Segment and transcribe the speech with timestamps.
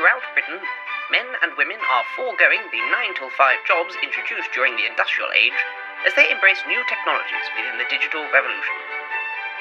[0.00, 0.56] throughout Britain,
[1.12, 5.60] men and women are foregoing the 9 till 5 jobs introduced during the industrial age
[6.08, 8.76] as they embrace new technologies within the digital revolution.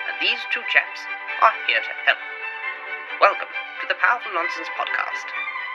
[0.08, 1.04] And these two chaps
[1.44, 2.24] are here to help.
[3.20, 3.52] Welcome
[3.84, 5.28] to the Powerful Nonsense Podcast,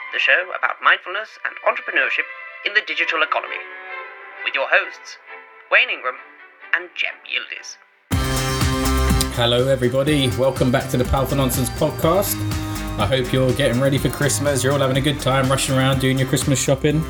[0.09, 2.25] the show about mindfulness and entrepreneurship
[2.65, 3.61] in the digital economy,
[4.41, 5.21] with your hosts,
[5.69, 6.17] Wayne Ingram
[6.73, 7.77] and Jem Yildiz.
[9.37, 10.33] Hello, everybody.
[10.41, 12.33] Welcome back to the Powerful Nonsense podcast.
[12.97, 14.63] I hope you're getting ready for Christmas.
[14.63, 17.03] You're all having a good time rushing around doing your Christmas shopping.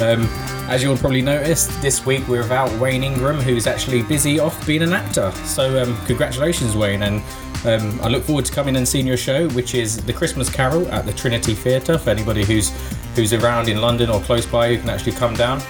[0.00, 0.28] Um,
[0.68, 4.82] as you'll probably notice, this week we're without Wayne Ingram, who's actually busy off being
[4.82, 5.30] an actor.
[5.44, 7.02] So, um, congratulations, Wayne.
[7.04, 7.22] And
[7.64, 10.90] um, I look forward to coming and seeing your show, which is The Christmas Carol
[10.90, 11.96] at the Trinity Theatre.
[11.96, 12.72] For anybody who's
[13.14, 15.60] who's around in London or close by, who can actually come down.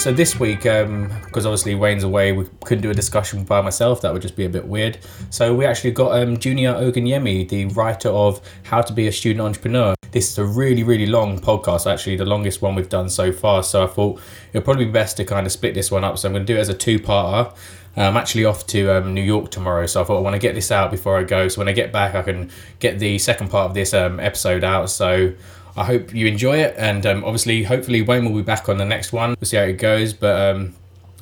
[0.00, 4.00] So this week, um, because obviously Wayne's away, we couldn't do a discussion by myself.
[4.00, 4.96] That would just be a bit weird.
[5.28, 9.42] So we actually got um, Junior Ogunyemi, the writer of How to Be a Student
[9.42, 9.94] Entrepreneur.
[10.10, 13.62] This is a really, really long podcast, actually the longest one we've done so far.
[13.62, 14.22] So I thought
[14.54, 16.16] it'll probably be best to kind of split this one up.
[16.16, 17.54] So I'm going to do it as a two-parter.
[17.94, 20.54] I'm actually off to um, New York tomorrow, so I thought I want to get
[20.54, 21.48] this out before I go.
[21.48, 24.64] So when I get back, I can get the second part of this um, episode
[24.64, 24.88] out.
[24.88, 25.34] So
[25.76, 28.84] I hope you enjoy it, and um, obviously, hopefully, Wayne will be back on the
[28.84, 29.30] next one.
[29.40, 30.74] We'll see how it goes, but um,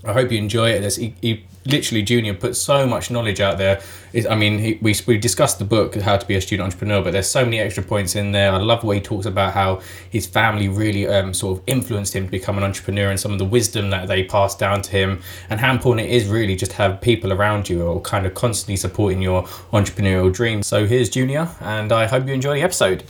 [0.05, 0.81] I hope you enjoy it.
[0.81, 3.83] There's, he, he literally, Junior put so much knowledge out there.
[4.31, 7.13] I mean, he, we, we discussed the book, How to Be a Student Entrepreneur, but
[7.13, 8.53] there's so many extra points in there.
[8.53, 12.25] I love what he talks about how his family really um, sort of influenced him
[12.25, 15.21] to become an entrepreneur and some of the wisdom that they passed down to him,
[15.51, 18.77] and how important it is really just have people around you or kind of constantly
[18.77, 20.67] supporting your entrepreneurial dreams.
[20.67, 23.05] So here's Junior, and I hope you enjoy the episode.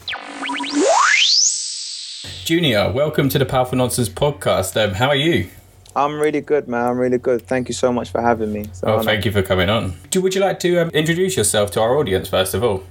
[2.49, 4.83] Junior, welcome to the Powerful Nonsense podcast.
[4.83, 5.51] Um, how are you?
[5.95, 6.87] I'm really good, man.
[6.87, 7.47] I'm really good.
[7.47, 8.65] Thank you so much for having me.
[8.73, 9.93] So oh, thank you for coming on.
[10.17, 12.85] Would you like to um, introduce yourself to our audience first of all?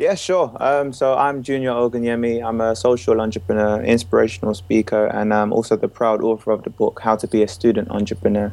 [0.00, 0.50] Yeah, sure.
[0.58, 2.44] Um, so I'm Junior Ogunyemi.
[2.44, 6.98] I'm a social entrepreneur, inspirational speaker, and I'm also the proud author of the book
[7.00, 8.52] How to Be a Student Entrepreneur.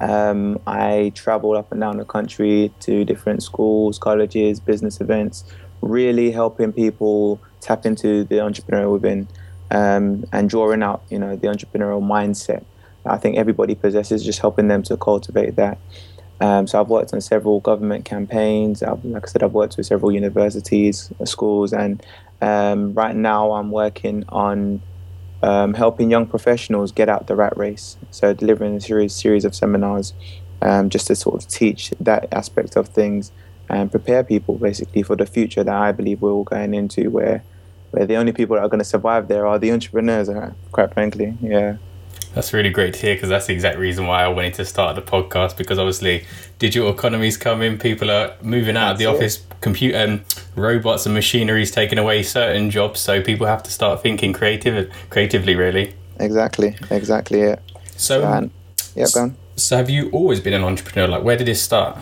[0.00, 5.44] Um, I travel up and down the country to different schools, colleges, business events,
[5.82, 9.28] really helping people tap into the entrepreneur within
[9.70, 12.64] um, and drawing out, you know, the entrepreneurial mindset.
[13.06, 15.78] I think everybody possesses, just helping them to cultivate that.
[16.40, 18.82] Um, so I've worked on several government campaigns.
[18.82, 22.04] I've, like I said, I've worked with several universities, schools, and
[22.40, 24.82] um, right now I'm working on
[25.42, 27.96] um, helping young professionals get out the rat race.
[28.10, 30.14] So delivering a series series of seminars
[30.62, 33.30] um, just to sort of teach that aspect of things
[33.68, 37.44] and prepare people basically for the future that I believe we're all going into, where
[37.94, 40.92] where the only people that are going to survive there are the entrepreneurs, uh, quite
[40.92, 41.36] frankly.
[41.40, 41.76] Yeah.
[42.34, 44.96] That's really great to hear because that's the exact reason why I wanted to start
[44.96, 46.26] the podcast because obviously
[46.58, 49.14] digital economies coming, people are moving out that's of the it.
[49.14, 50.24] office, computer um,
[50.56, 55.54] robots and machineries taking away certain jobs, so people have to start thinking creative, creatively,
[55.54, 55.94] really.
[56.18, 57.60] Exactly, exactly it.
[57.96, 58.50] So, so um,
[58.96, 59.36] yeah, go on.
[59.54, 61.06] So, have you always been an entrepreneur?
[61.06, 61.98] Like, where did this start?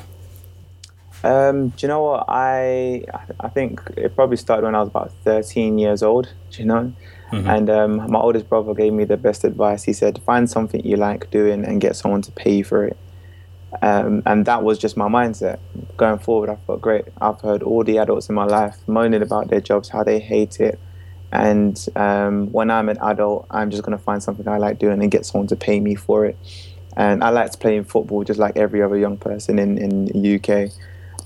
[1.24, 3.04] Um, do you know what I?
[3.40, 6.32] I think it probably started when I was about 13 years old.
[6.50, 6.92] Do you know?
[7.30, 7.48] Mm-hmm.
[7.48, 9.84] And um, my oldest brother gave me the best advice.
[9.84, 12.96] He said, "Find something you like doing and get someone to pay you for it."
[13.80, 15.58] Um, and that was just my mindset.
[15.96, 17.06] Going forward, I felt great.
[17.20, 20.60] I've heard all the adults in my life moaning about their jobs, how they hate
[20.60, 20.78] it.
[21.32, 25.00] And um, when I'm an adult, I'm just going to find something I like doing
[25.00, 26.36] and get someone to pay me for it.
[26.94, 30.70] And I liked playing football just like every other young person in, in the UK.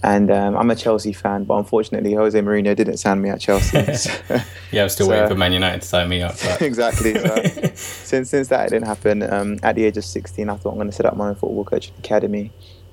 [0.07, 3.77] And um, I'm a Chelsea fan, but unfortunately, Jose Mourinho didn't sign me at Chelsea.
[4.71, 6.37] yeah, I'm still so, waiting for Man United to sign me up.
[6.61, 7.15] exactly.
[7.15, 7.43] So,
[7.75, 10.87] since since that didn't happen, um, at the age of 16, I thought I'm going
[10.87, 12.53] to set up my own football coaching academy.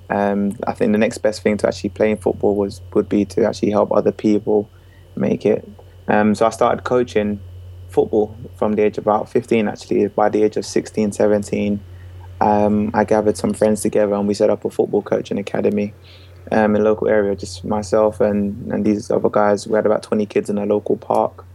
[0.09, 3.45] Um, I think the next best thing to actually playing football was would be to
[3.45, 4.67] actually help other people
[5.15, 5.69] make it.
[6.07, 7.39] Um, so I started coaching
[7.89, 9.67] football from the age of about 15.
[9.67, 11.79] Actually, by the age of 16, 17,
[12.41, 15.93] um, I gathered some friends together and we set up a football coaching academy
[16.51, 19.67] um, in a local area, just myself and, and these other guys.
[19.67, 21.45] We had about 20 kids in a local park.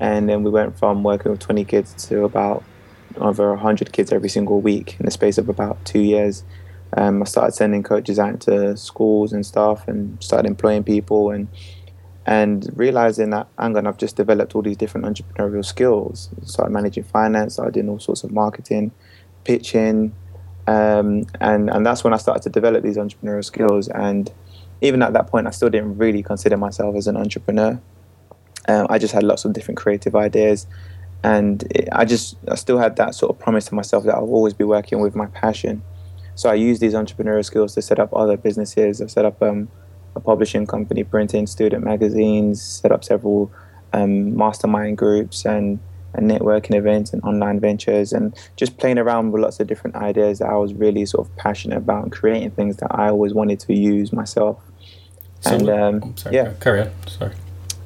[0.00, 2.64] And then we went from working with 20 kids to about
[3.16, 6.44] over 100 kids every single week in the space of about two years.
[6.96, 11.48] Um, I started sending coaches out to schools and stuff and started employing people and
[12.26, 16.28] and realizing that hang on, I've just developed all these different entrepreneurial skills.
[16.44, 18.92] Started managing finance, started doing all sorts of marketing,
[19.44, 20.14] pitching,
[20.66, 23.88] um, and and that's when I started to develop these entrepreneurial skills.
[23.88, 24.30] And
[24.80, 27.80] even at that point, I still didn't really consider myself as an entrepreneur.
[28.68, 30.66] Um, I just had lots of different creative ideas,
[31.22, 34.24] and it, I just I still had that sort of promise to myself that I'll
[34.24, 35.82] always be working with my passion.
[36.34, 39.02] So I used these entrepreneurial skills to set up other businesses.
[39.02, 39.68] I set up um,
[40.16, 42.62] a publishing company, printing student magazines.
[42.62, 43.50] Set up several
[43.92, 45.78] um, mastermind groups and,
[46.14, 50.38] and networking events and online ventures and just playing around with lots of different ideas
[50.38, 53.60] that I was really sort of passionate about and creating things that I always wanted
[53.60, 54.58] to use myself.
[55.40, 56.90] So, and um, oh, sorry, yeah, carry on.
[57.06, 57.32] Sorry.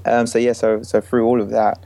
[0.04, 1.78] um, so yeah, so so through all of that,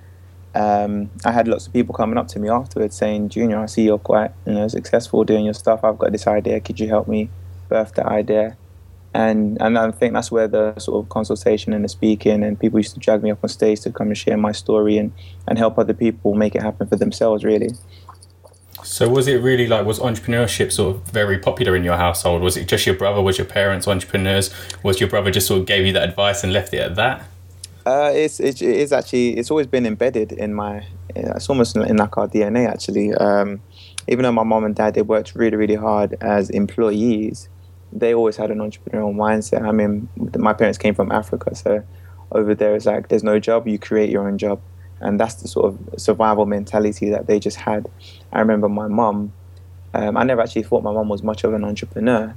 [0.54, 3.82] um, I had lots of people coming up to me afterwards saying, "Junior, I see
[3.82, 5.84] you're quite you know successful doing your stuff.
[5.84, 6.60] I've got this idea.
[6.60, 7.28] Could you help me
[7.68, 8.56] birth that idea?"
[9.14, 12.78] And and I think that's where the sort of consultation and the speaking and people
[12.78, 15.12] used to drag me up on stage to come and share my story and
[15.46, 17.44] and help other people make it happen for themselves.
[17.44, 17.70] Really.
[18.84, 22.42] So was it really like was entrepreneurship sort of very popular in your household?
[22.42, 23.20] Was it just your brother?
[23.20, 24.52] Was your parents entrepreneurs?
[24.82, 27.24] Was your brother just sort of gave you that advice and left it at that?
[27.86, 30.84] Uh, it's, it is actually it's always been embedded in my
[31.16, 33.14] it's almost in like our DNA actually.
[33.14, 33.60] Um,
[34.06, 37.48] even though my mom and dad they worked really really hard as employees,
[37.92, 39.62] they always had an entrepreneurial mindset.
[39.62, 41.82] I mean, my parents came from Africa, so
[42.32, 44.60] over there it's like there's no job, you create your own job
[45.00, 47.86] and that's the sort of survival mentality that they just had.
[48.32, 49.32] I remember my mum.
[49.94, 52.34] Um, I never actually thought my mum was much of an entrepreneur.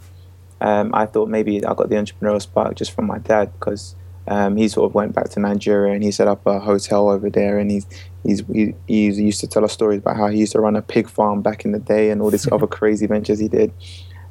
[0.62, 3.96] Um, I thought maybe I got the entrepreneurial spark just from my dad because
[4.28, 7.30] um, he sort of went back to Nigeria and he set up a hotel over
[7.30, 7.88] there and he's
[8.24, 10.82] he's he, he used to tell us stories about how he used to run a
[10.82, 13.74] pig farm back in the day and all these other crazy ventures he did.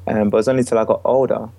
[0.07, 1.49] Um, but it was only until I got older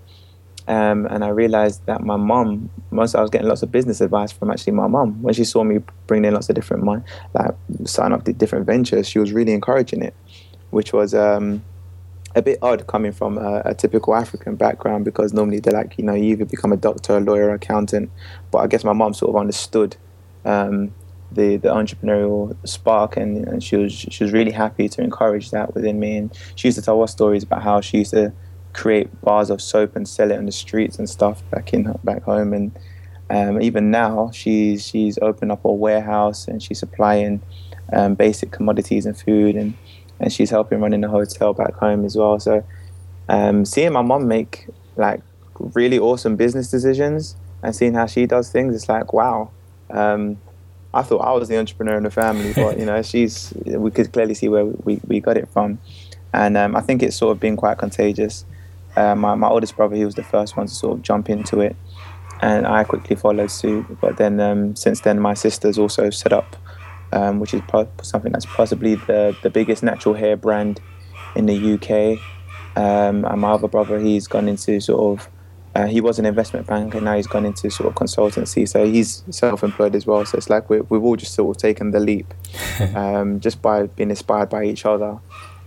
[0.69, 4.31] um, and I realized that my mom, most I was getting lots of business advice
[4.31, 5.21] from actually my mom.
[5.23, 7.03] When she saw me bring in lots of different money,
[7.35, 7.53] like
[7.85, 10.15] sign up to different ventures, she was really encouraging it,
[10.71, 11.63] which was um,
[12.37, 16.05] a bit odd coming from a, a, typical African background because normally they're like, you
[16.05, 18.11] know, you either become a doctor, a lawyer, an accountant.
[18.51, 19.97] But I guess my mom sort of understood
[20.45, 20.95] um,
[21.33, 25.75] the the entrepreneurial spark, and, and she was she was really happy to encourage that
[25.75, 26.19] within me.
[26.19, 28.33] And she used to tell us stories about how she used to
[28.73, 32.23] create bars of soap and sell it on the streets and stuff back in back
[32.23, 32.53] home.
[32.53, 32.79] And
[33.31, 37.43] um, even now, she's she's opened up a warehouse and she's supplying
[37.93, 39.75] um, basic commodities and food, and
[40.21, 42.39] and she's helping running a hotel back home as well.
[42.39, 42.65] So
[43.29, 44.67] um, seeing my mom make
[44.97, 45.21] like
[45.59, 49.51] really awesome business decisions and seeing how she does things, it's like wow.
[49.91, 50.39] Um,
[50.95, 54.13] I thought I was the entrepreneur in the family, but you know, she's we could
[54.13, 55.79] clearly see where we, we got it from.
[56.35, 58.45] And um, I think it's sort of been quite contagious.
[58.97, 61.61] Uh, my, my oldest brother, he was the first one to sort of jump into
[61.61, 61.77] it,
[62.41, 63.87] and I quickly followed suit.
[64.01, 66.57] But then um, since then, my sister's also set up,
[67.13, 70.81] um, which is po- something that's possibly the, the biggest natural hair brand
[71.35, 72.21] in the UK.
[72.77, 75.29] Um, and my other brother, he's gone into sort of,
[75.75, 78.69] uh, he was an investment banker, now he's gone into sort of consultancy.
[78.69, 80.25] So he's self employed as well.
[80.27, 82.33] So it's like we we've all just sort of taken the leap
[82.95, 85.19] um, just by being inspired by each other.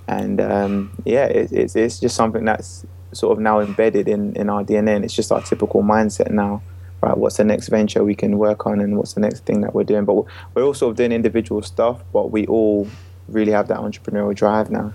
[0.08, 4.50] And um, yeah, it, it's, it's just something that's sort of now embedded in, in
[4.50, 6.62] our DNA, and it's just our typical mindset now.
[7.02, 9.76] Right, what's the next venture we can work on, and what's the next thing that
[9.76, 10.06] we're doing?
[10.06, 12.88] But we're all sort of doing individual stuff, but we all
[13.28, 14.94] really have that entrepreneurial drive now.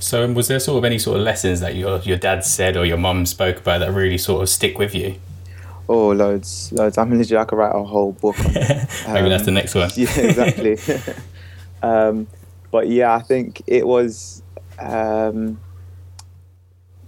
[0.00, 2.84] So, was there sort of any sort of lessons that your your dad said or
[2.84, 5.14] your mum spoke about that really sort of stick with you?
[5.88, 6.98] Oh, loads, loads.
[6.98, 8.38] I mean, literally, I could write a whole book.
[8.38, 8.68] On Maybe
[9.06, 9.90] um, that's the next one.
[9.96, 10.78] yeah, exactly.
[11.82, 12.26] um,
[12.70, 14.42] but yeah, I think it was.
[14.78, 15.60] Um,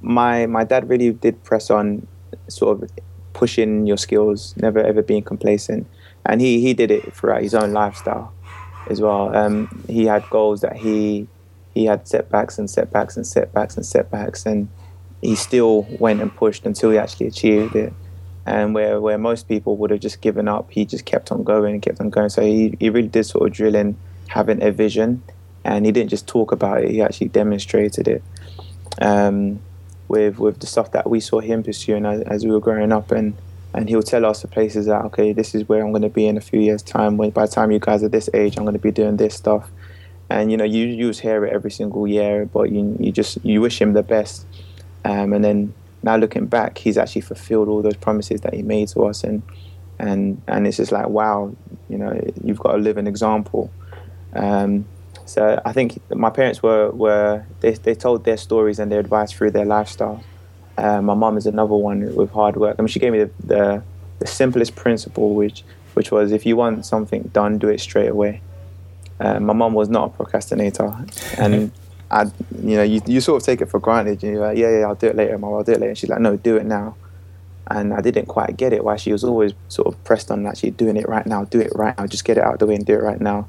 [0.06, 2.06] my my dad really did press on
[2.48, 2.90] sort of
[3.32, 5.86] pushing your skills, never ever being complacent,
[6.24, 8.32] and he he did it throughout his own lifestyle
[8.88, 9.34] as well.
[9.36, 11.26] Um, he had goals that he
[11.74, 14.68] he had setbacks and setbacks and setbacks and setbacks, and
[15.20, 17.92] he still went and pushed until he actually achieved it.
[18.46, 21.74] And where where most people would have just given up, he just kept on going
[21.74, 22.28] and kept on going.
[22.28, 23.96] So he, he really did sort of drill in
[24.28, 25.24] having a vision,
[25.64, 28.22] and he didn't just talk about it; he actually demonstrated it.
[29.02, 29.60] Um,
[30.08, 33.10] with with the stuff that we saw him pursuing as, as we were growing up.
[33.10, 33.36] And
[33.74, 36.26] and he'll tell us the places that okay this is where i'm going to be
[36.26, 37.16] in a few years time.
[37.16, 39.34] When by the time you guys are this age i'm going to be doing this
[39.34, 39.70] stuff.
[40.28, 43.60] And you know you you hear it every single year but you you just you
[43.60, 44.46] wish him the best.
[45.04, 48.88] Um, and then now looking back he's actually fulfilled all those promises that he made
[48.88, 49.24] to us.
[49.24, 49.42] And
[49.98, 51.54] and and it's just like wow
[51.88, 53.70] you know you've got to live an example.
[54.34, 54.86] Um,
[55.24, 59.32] so I think my parents were, were they, they told their stories and their advice
[59.32, 60.22] through their lifestyle.
[60.78, 62.76] Uh, my mom is another one with hard work.
[62.78, 63.82] I mean, she gave me the, the,
[64.18, 68.42] the, simplest principle, which which was if you want something done, do it straight away.
[69.18, 70.94] Uh, my mom was not a procrastinator,
[71.38, 71.72] and
[72.10, 72.24] I,
[72.62, 74.22] you know, you, you sort of take it for granted.
[74.22, 75.88] You're like, yeah, yeah, I'll do it later, mom, I'll do it later.
[75.88, 76.96] And she's like, no, do it now.
[77.68, 78.84] And I didn't quite get it.
[78.84, 81.72] Why she was always sort of pressed on actually doing it right now, do it
[81.74, 83.48] right now, just get it out of the way and do it right now.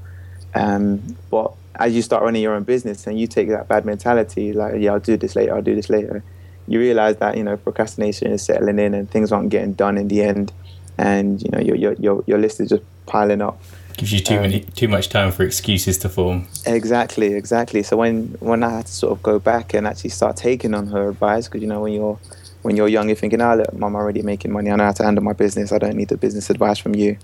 [0.58, 4.54] Um, but as you start running your own business and you take that bad mentality,
[4.54, 6.24] like, yeah, I'll do this later, I'll do this later,
[6.68, 10.08] you realize that, you know, procrastination is settling in and things aren't getting done in
[10.08, 10.52] the end.
[10.98, 13.62] and you know your your your, your list is just piling up.
[13.98, 16.48] Gives you too um, many too much time for excuses to form.
[16.66, 17.84] Exactly, exactly.
[17.84, 20.88] So when when I had to sort of go back and actually start taking on
[20.88, 22.20] her advice, because you know when you're
[22.62, 24.70] when you're young, you're thinking, "Ah, oh, look, mum already making money.
[24.72, 25.72] I know how to handle my business.
[25.72, 27.18] I don't need the business advice from you."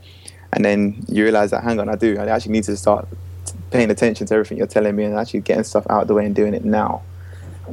[0.53, 2.17] And then you realize that, hang on, I do.
[2.19, 3.07] I actually need to start
[3.71, 6.25] paying attention to everything you're telling me and actually getting stuff out of the way
[6.25, 7.01] and doing it now.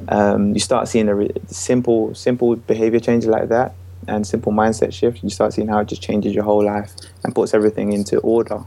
[0.08, 3.74] Um, you start seeing the simple, simple behavior change like that
[4.08, 5.22] and simple mindset shift.
[5.22, 8.64] You start seeing how it just changes your whole life and puts everything into order.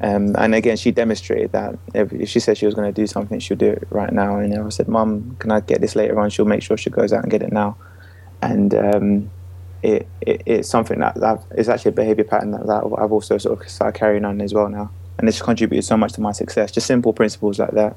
[0.00, 3.38] Um, and again, she demonstrated that if she said she was going to do something,
[3.38, 4.38] she'll do it right now.
[4.38, 7.12] And I said, "Mom, can I get this later on?" She'll make sure she goes
[7.14, 7.78] out and get it now.
[8.42, 9.30] And um,
[9.82, 13.38] it, it, it's something that I've, it's actually a behavior pattern that, that I've also
[13.38, 16.32] sort of started carrying on as well now, and it's contributed so much to my
[16.32, 16.70] success.
[16.70, 17.96] Just simple principles like that.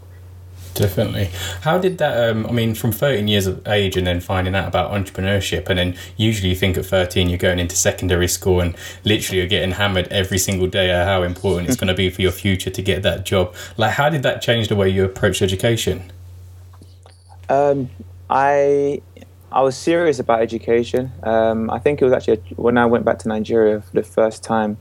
[0.76, 1.30] Definitely.
[1.62, 2.30] How did that?
[2.30, 5.78] Um, I mean, from 13 years of age and then finding out about entrepreneurship, and
[5.80, 9.72] then usually you think at 13 you're going into secondary school and literally you're getting
[9.72, 12.82] hammered every single day at how important it's going to be for your future to
[12.82, 13.54] get that job.
[13.78, 16.12] Like, how did that change the way you approach education?
[17.50, 17.90] Um,
[18.30, 19.02] I
[19.52, 21.12] I was serious about education.
[21.24, 24.44] Um, I think it was actually when I went back to Nigeria for the first
[24.44, 24.78] time,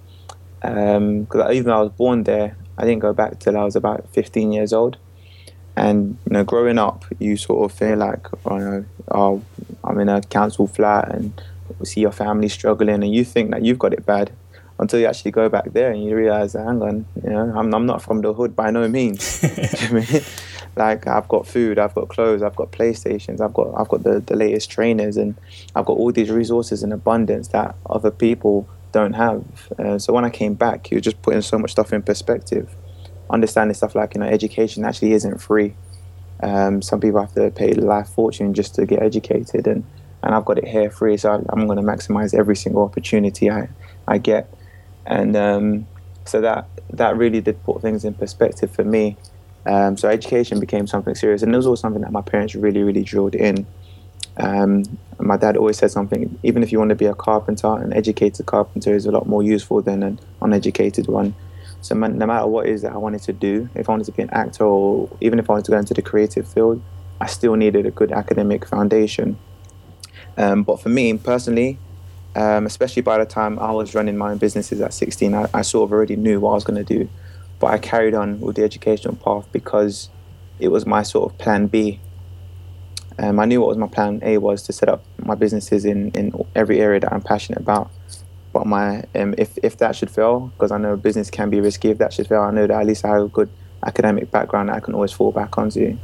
[0.61, 3.77] because um, even though I was born there, I didn't go back till I was
[3.77, 4.99] about 15 years old.
[5.77, 9.43] And you know, growing up, you sort of feel like, oh, oh
[9.85, 11.41] I'm in a council flat and
[11.85, 14.33] see your family struggling, and you think that you've got it bad
[14.81, 17.87] until you actually go back there and you realize, hang on, you know, I'm, I'm
[17.87, 19.43] not from the hood by no means.
[20.77, 24.21] Like I've got food, I've got clothes, I've got PlayStations, I've got I've got the,
[24.21, 25.35] the latest trainers, and
[25.75, 29.45] I've got all these resources in abundance that other people don't have.
[29.79, 32.75] Uh, so when I came back, you're just putting so much stuff in perspective,
[33.31, 35.75] understanding stuff like you know education actually isn't free.
[36.41, 39.85] Um, some people have to pay life fortune just to get educated, and
[40.23, 41.17] and I've got it here free.
[41.17, 43.69] So I, am going to maximize every single opportunity I
[44.07, 44.53] I get,
[45.07, 45.87] and um,
[46.25, 49.17] so that that really did put things in perspective for me.
[49.67, 52.83] Um, so education became something serious, and it was also something that my parents really,
[52.83, 53.67] really drilled in.
[54.39, 54.85] Um,
[55.19, 58.47] my dad always said something: even if you want to be a carpenter, an educated
[58.47, 61.35] carpenter is a lot more useful than an uneducated one.
[61.81, 64.13] So no matter what it is that I wanted to do, if I wanted to
[64.13, 66.83] be an actor, or even if I wanted to go into the creative field,
[67.21, 69.39] I still needed a good academic foundation.
[70.37, 71.79] Um, but for me personally,
[72.37, 75.63] um, especially by the time I was running my own businesses at 16, I, I
[75.63, 77.09] sort of already knew what I was going to do.
[77.61, 80.11] But I carried on with the educational path because
[80.59, 82.01] it was my sort of plan B.
[83.19, 86.11] Um, I knew what was my plan A was to set up my businesses in,
[86.13, 87.91] in every area that I'm passionate about.
[88.53, 91.91] But my um, if if that should fail, because I know business can be risky.
[91.91, 93.51] If that should fail, I know that at least I have a good
[93.85, 95.97] academic background that I can always fall back onto.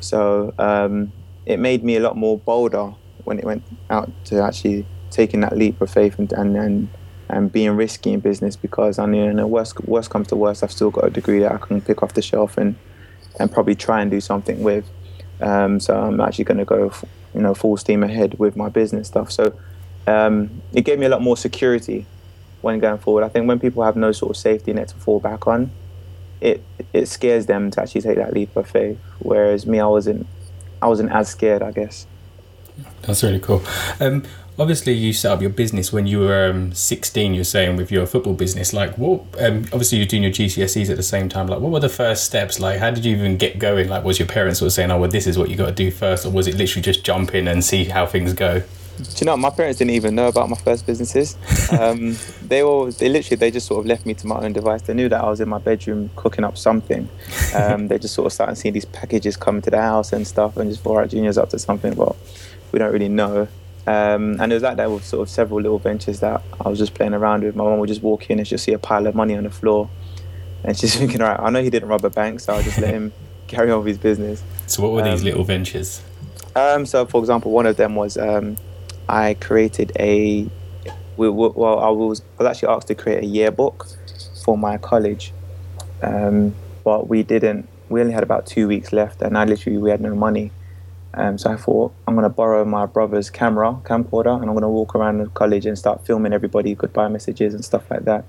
[0.00, 1.12] So um,
[1.46, 5.56] it made me a lot more bolder when it went out to actually taking that
[5.56, 6.88] leap of faith and and, and
[7.28, 10.62] and being risky in business because I mean, you know, worst worst comes to worst,
[10.62, 12.76] I've still got a degree that I can pick off the shelf and
[13.38, 14.88] and probably try and do something with.
[15.40, 16.92] Um, so I'm actually going to go,
[17.34, 19.30] you know, full steam ahead with my business stuff.
[19.30, 19.56] So
[20.06, 22.06] um, it gave me a lot more security
[22.60, 23.24] when going forward.
[23.24, 25.70] I think when people have no sort of safety net to fall back on,
[26.40, 28.98] it it scares them to actually take that leap of faith.
[29.18, 30.26] Whereas me, I wasn't
[30.80, 32.06] I wasn't as scared, I guess.
[33.02, 33.62] That's really cool.
[34.00, 34.24] Um,
[34.58, 38.06] obviously you set up your business when you were um, 16 you're saying with your
[38.06, 38.72] football business.
[38.72, 41.46] Like what um, obviously you're doing your gcse's at the same time.
[41.46, 42.58] Like what were the first steps?
[42.58, 43.88] Like how did you even get going?
[43.88, 45.72] Like was your parents sort of saying oh well this is what you got to
[45.72, 48.62] do first or was it literally just jump in and see how things go?
[48.98, 51.36] Do you know my parents didn't even know about my first businesses.
[51.70, 54.82] Um, they were they literally they just sort of left me to my own device.
[54.82, 57.08] They knew that i was in my bedroom cooking up something.
[57.54, 60.56] Um, they just sort of started seeing these packages coming to the house and stuff
[60.56, 61.94] and just thought all right junior's up to something.
[61.94, 62.16] But
[62.72, 63.46] we don't really know
[63.88, 66.78] um, and it was like that with sort of several little ventures that I was
[66.78, 67.56] just playing around with.
[67.56, 69.50] My mom would just walk in and she'll see a pile of money on the
[69.50, 69.88] floor.
[70.62, 72.78] And she's thinking, all right, I know he didn't rob a bank, so I'll just
[72.78, 73.14] let him
[73.46, 74.44] carry on with his business.
[74.66, 76.02] So, what were um, these little ventures?
[76.54, 78.58] Um, so, for example, one of them was um,
[79.08, 80.46] I created a,
[81.16, 83.86] well, I was, I was actually asked to create a yearbook
[84.44, 85.32] for my college.
[86.02, 86.54] Um,
[86.84, 90.02] but we didn't, we only had about two weeks left, and I literally, we had
[90.02, 90.52] no money.
[91.18, 94.62] Um, so I thought I'm going to borrow my brother's camera, camcorder, and I'm going
[94.62, 98.24] to walk around the college and start filming everybody goodbye messages and stuff like that.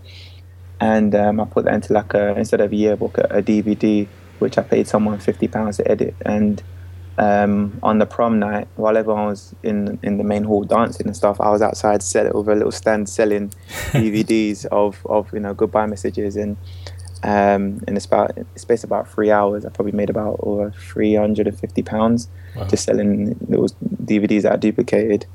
[0.79, 4.07] And um, I put that into like a instead of a yearbook, a, DVD,
[4.39, 6.15] which I paid someone fifty pounds to edit.
[6.25, 6.63] And
[7.19, 11.15] um, on the prom night, while everyone was in in the main hall dancing and
[11.15, 13.49] stuff, I was outside set over a little stand selling
[13.91, 16.57] DVDs of of you know goodbye messages and
[17.23, 21.59] um, in about space about three hours, I probably made about over three hundred and
[21.59, 22.67] fifty pounds wow.
[22.67, 25.25] just selling those DVDs that I duplicated.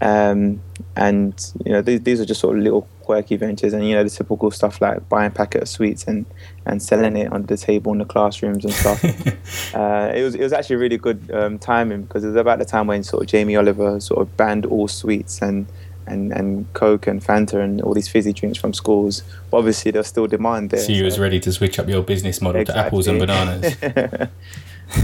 [0.00, 0.62] Um,
[0.94, 4.04] and you know these, these are just sort of little quirky ventures and you know
[4.04, 6.26] the typical stuff like buying a packet of sweets and
[6.66, 9.02] and selling it on the table in the classrooms and stuff
[9.74, 12.64] uh, it was it was actually really good um, timing because it was about the
[12.64, 15.66] time when sort of Jamie Oliver sort of banned all sweets and
[16.08, 19.22] and, and Coke and Fanta and all these fizzy drinks from schools.
[19.50, 20.80] But obviously, there's still demand there.
[20.80, 21.04] So you so.
[21.04, 22.82] was ready to switch up your business model exactly.
[22.82, 23.82] to apples and bananas.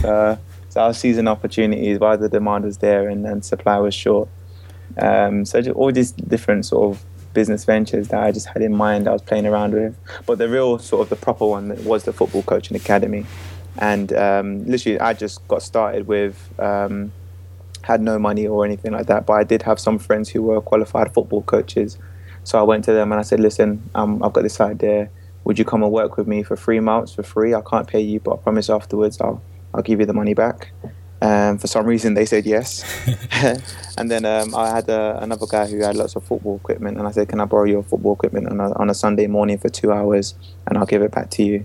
[0.05, 0.37] uh,
[0.69, 4.29] so I was seizing opportunities while the demand was there and, and supply was short.
[4.99, 9.09] Um, so all these different sort of business ventures that I just had in mind
[9.09, 9.97] I was playing around with.
[10.25, 13.27] But the real sort of the proper one was the football coaching academy.
[13.79, 17.13] And um, literally, I just got started with, um,
[17.85, 20.61] had no money or anything like that, but I did have some friends who were
[20.61, 21.99] qualified football coaches.
[22.43, 25.11] So I went to them and I said, listen, um, I've got this idea.
[25.45, 27.55] Would you come and work with me for three months for free?
[27.55, 29.43] I can't pay you, but I promise afterwards I'll,
[29.75, 30.73] I'll give you the money back.
[31.21, 32.85] Um, for some reason, they said yes.
[33.99, 37.07] and then um, I had uh, another guy who had lots of football equipment, and
[37.07, 39.71] I said, "Can I borrow your football equipment on a, on a Sunday morning for
[39.71, 40.35] two hours,
[40.67, 41.65] and I'll give it back to you?"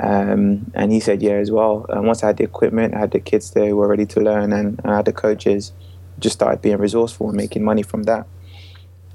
[0.00, 3.10] Um, and he said, "Yeah, as well." And once I had the equipment, I had
[3.10, 5.72] the kids there who were ready to learn, and, and I had the coaches.
[6.18, 8.26] Just started being resourceful and making money from that,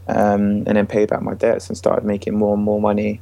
[0.07, 3.21] um, and then paid back my debts and started making more and more money,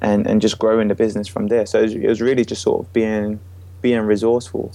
[0.00, 1.66] and and just growing the business from there.
[1.66, 3.40] So it was, it was really just sort of being
[3.82, 4.72] being resourceful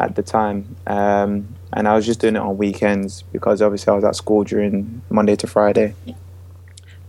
[0.00, 0.76] at the time.
[0.86, 4.44] Um, and I was just doing it on weekends because obviously I was at school
[4.44, 5.94] during Monday to Friday.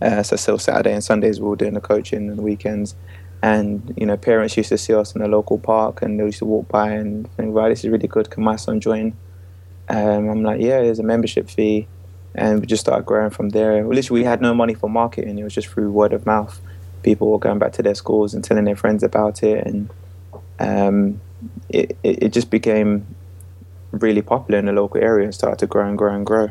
[0.02, 2.94] Uh, so still Saturday and Sundays we were doing the coaching and the weekends.
[3.42, 6.40] And you know, parents used to see us in the local park and they used
[6.40, 8.30] to walk by and think, "Right, this is really good.
[8.30, 9.14] Can my son join?"
[9.88, 11.88] Um, I'm like, "Yeah, there's a membership fee,"
[12.34, 13.84] and we just started growing from there.
[13.84, 16.60] Literally, we had no money for marketing; it was just through word of mouth.
[17.02, 19.90] People were going back to their schools and telling their friends about it, and
[20.58, 21.20] um,
[21.70, 23.06] it, it, it just became
[23.92, 26.50] really popular in the local area and started to grow and grow and grow.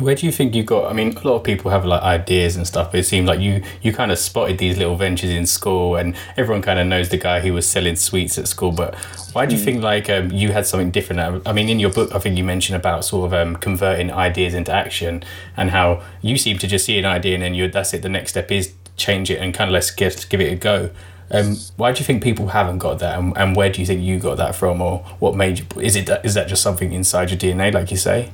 [0.00, 0.90] Where do you think you got?
[0.90, 3.38] I mean, a lot of people have like ideas and stuff, but it seemed like
[3.38, 7.10] you you kind of spotted these little ventures in school, and everyone kind of knows
[7.10, 8.72] the guy who was selling sweets at school.
[8.72, 8.96] But
[9.32, 9.64] why do you mm.
[9.64, 11.46] think like um, you had something different?
[11.46, 14.52] I mean, in your book, I think you mentioned about sort of um, converting ideas
[14.52, 15.22] into action,
[15.56, 18.02] and how you seem to just see an idea and then you that's it.
[18.02, 20.90] The next step is change it and kind of let's give give it a go.
[21.30, 24.02] Um, why do you think people haven't got that, and, and where do you think
[24.02, 25.66] you got that from, or what made you?
[25.80, 28.32] Is it is that just something inside your DNA, like you say?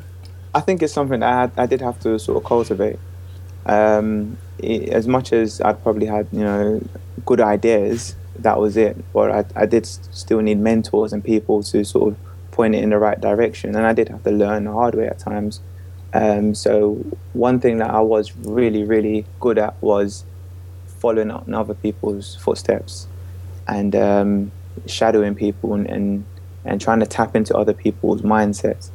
[0.55, 2.99] I think it's something I, I did have to sort of cultivate.
[3.67, 6.83] Um, it, as much as I'd probably had, you know,
[7.25, 8.97] good ideas, that was it.
[9.13, 12.19] But I, I did still need mentors and people to sort of
[12.51, 15.07] point it in the right direction, and I did have to learn the hard way
[15.07, 15.61] at times.
[16.13, 16.95] Um, so
[17.33, 20.25] one thing that I was really, really good at was
[20.87, 23.07] following up in other people's footsteps
[23.69, 24.53] and um,
[24.87, 26.25] shadowing people and, and,
[26.65, 28.91] and trying to tap into other people's mindsets.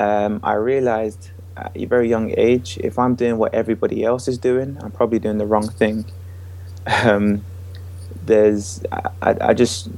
[0.00, 4.38] Um, I realized at a very young age, if I'm doing what everybody else is
[4.38, 6.06] doing, I'm probably doing the wrong thing.
[7.04, 7.44] Um,
[8.24, 9.90] there's, I, I just,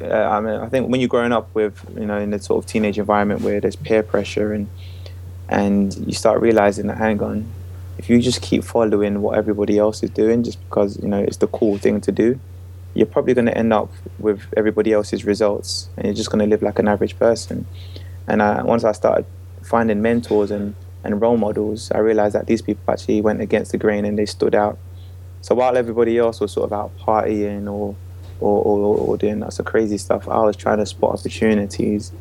[0.00, 2.64] uh, I mean, I think when you're growing up with, you know, in the sort
[2.64, 4.68] of teenage environment where there's peer pressure and,
[5.50, 7.46] and you start realizing that, hang on,
[7.98, 11.36] if you just keep following what everybody else is doing just because you know it's
[11.36, 12.40] the cool thing to do
[12.94, 16.46] you're probably going to end up with everybody else's results and you're just going to
[16.46, 17.66] live like an average person
[18.26, 19.26] and I, once i started
[19.62, 23.78] finding mentors and, and role models i realized that these people actually went against the
[23.78, 24.78] grain and they stood out
[25.42, 27.96] so while everybody else was sort of out partying or
[28.40, 32.12] or, or, or doing lots of crazy stuff i was trying to spot opportunities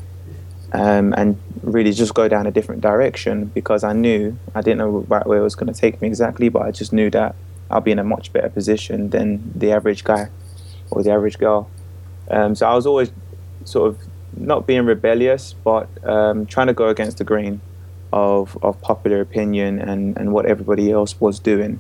[0.74, 5.06] um, and really just go down a different direction because I knew I didn't know
[5.08, 7.36] right where it was going to take me exactly, but I just knew that
[7.72, 10.30] I'll be in a much better position than the average guy
[10.92, 11.70] or the average girl.
[12.30, 13.12] Um, so I was always
[13.66, 14.00] sort of
[14.36, 17.62] not being rebellious, but um, trying to go against the grain
[18.12, 21.80] of, of popular opinion and, and what everybody else was doing,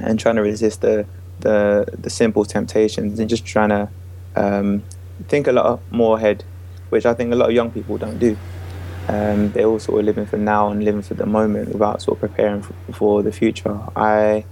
[0.00, 1.06] and trying to resist the
[1.40, 3.88] the, the simple temptations and just trying to
[4.36, 4.82] um,
[5.28, 6.42] think a lot more ahead
[6.90, 8.36] which I think a lot of young people don't do.
[9.08, 12.16] Um, they're all sort of living for now and living for the moment without sort
[12.16, 13.80] of preparing for, for the future.
[13.94, 14.44] I,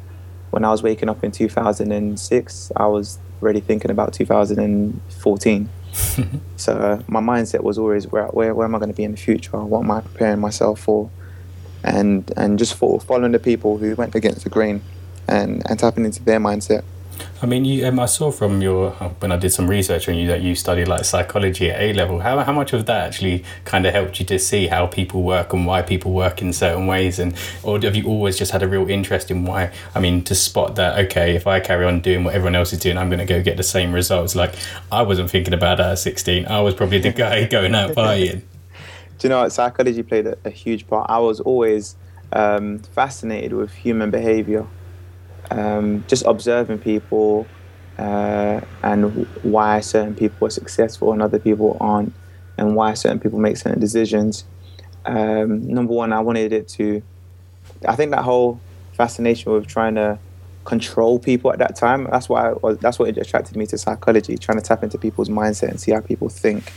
[0.50, 5.68] when I was waking up in 2006, I was already thinking about 2014.
[6.56, 9.12] so uh, my mindset was always where, where, where am I going to be in
[9.12, 9.56] the future?
[9.58, 11.10] What am I preparing myself for?
[11.82, 14.82] And and just for following the people who went against the grain
[15.28, 16.82] and, and tapping into their mindset.
[17.42, 20.26] I mean, you, um, I saw from your when I did some research on you
[20.28, 22.20] that you studied like psychology at A level.
[22.20, 25.52] How how much of that actually kind of helped you to see how people work
[25.52, 28.68] and why people work in certain ways, and or have you always just had a
[28.68, 29.72] real interest in why?
[29.94, 32.78] I mean, to spot that okay, if I carry on doing what everyone else is
[32.78, 34.34] doing, I'm going to go get the same results.
[34.34, 34.54] Like
[34.90, 36.46] I wasn't thinking about that at 16.
[36.46, 38.42] I was probably the guy going out partying.
[39.18, 39.52] Do you know what?
[39.52, 41.10] Psychology played a, a huge part.
[41.10, 41.96] I was always
[42.32, 44.66] um, fascinated with human behavior,
[45.54, 47.46] um, just observing people
[47.98, 52.12] uh, and why certain people are successful and other people aren't,
[52.58, 54.44] and why certain people make certain decisions.
[55.04, 57.02] Um, number one, I wanted it to.
[57.86, 58.60] I think that whole
[58.94, 60.18] fascination with trying to
[60.64, 62.08] control people at that time.
[62.10, 65.68] That's why was, that's what attracted me to psychology, trying to tap into people's mindset
[65.68, 66.72] and see how people think.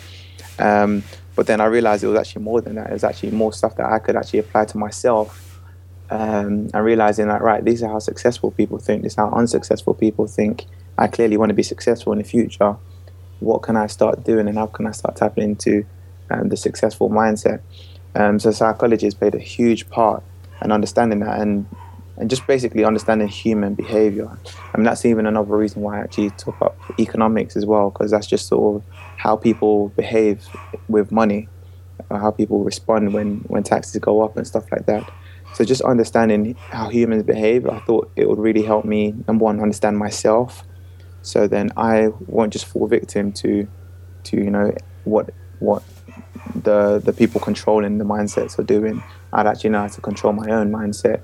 [0.60, 1.04] Um,
[1.36, 2.90] but then I realized it was actually more than that.
[2.90, 5.47] It was actually more stuff that I could actually apply to myself.
[6.10, 9.04] Um, and realizing that right, these are how successful people think.
[9.04, 10.66] This is how unsuccessful people think.
[10.98, 12.78] I clearly want to be successful in the future.
[13.40, 15.86] What can I start doing, and how can I start tapping into
[16.30, 17.62] um, the successful mindset?
[18.16, 20.24] Um, so psychology has played a huge part
[20.64, 21.68] in understanding that, and
[22.18, 24.30] and just basically understanding human behavior.
[24.74, 28.12] I mean, that's even another reason why I actually took up economics as well, because
[28.12, 28.84] that's just sort of
[29.18, 30.48] how people behave
[30.88, 31.48] with money,
[32.10, 35.08] how people respond when, when taxes go up and stuff like that.
[35.58, 39.60] So just understanding how humans behave, I thought it would really help me, number one,
[39.60, 40.64] understand myself.
[41.24, 43.68] So then I won't just fall victim to,
[44.26, 44.72] to you know,
[45.04, 45.82] what what
[46.54, 49.02] the the people controlling the mindsets are doing.
[49.34, 51.22] I'd actually know how to control my own mindset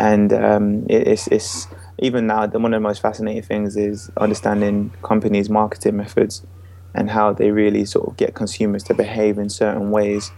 [0.00, 1.68] and um, it, it's, it's
[2.00, 6.44] even now the, one of the most fascinating things is understanding companies' marketing methods
[6.92, 10.32] and how they really sort of get consumers to behave in certain ways.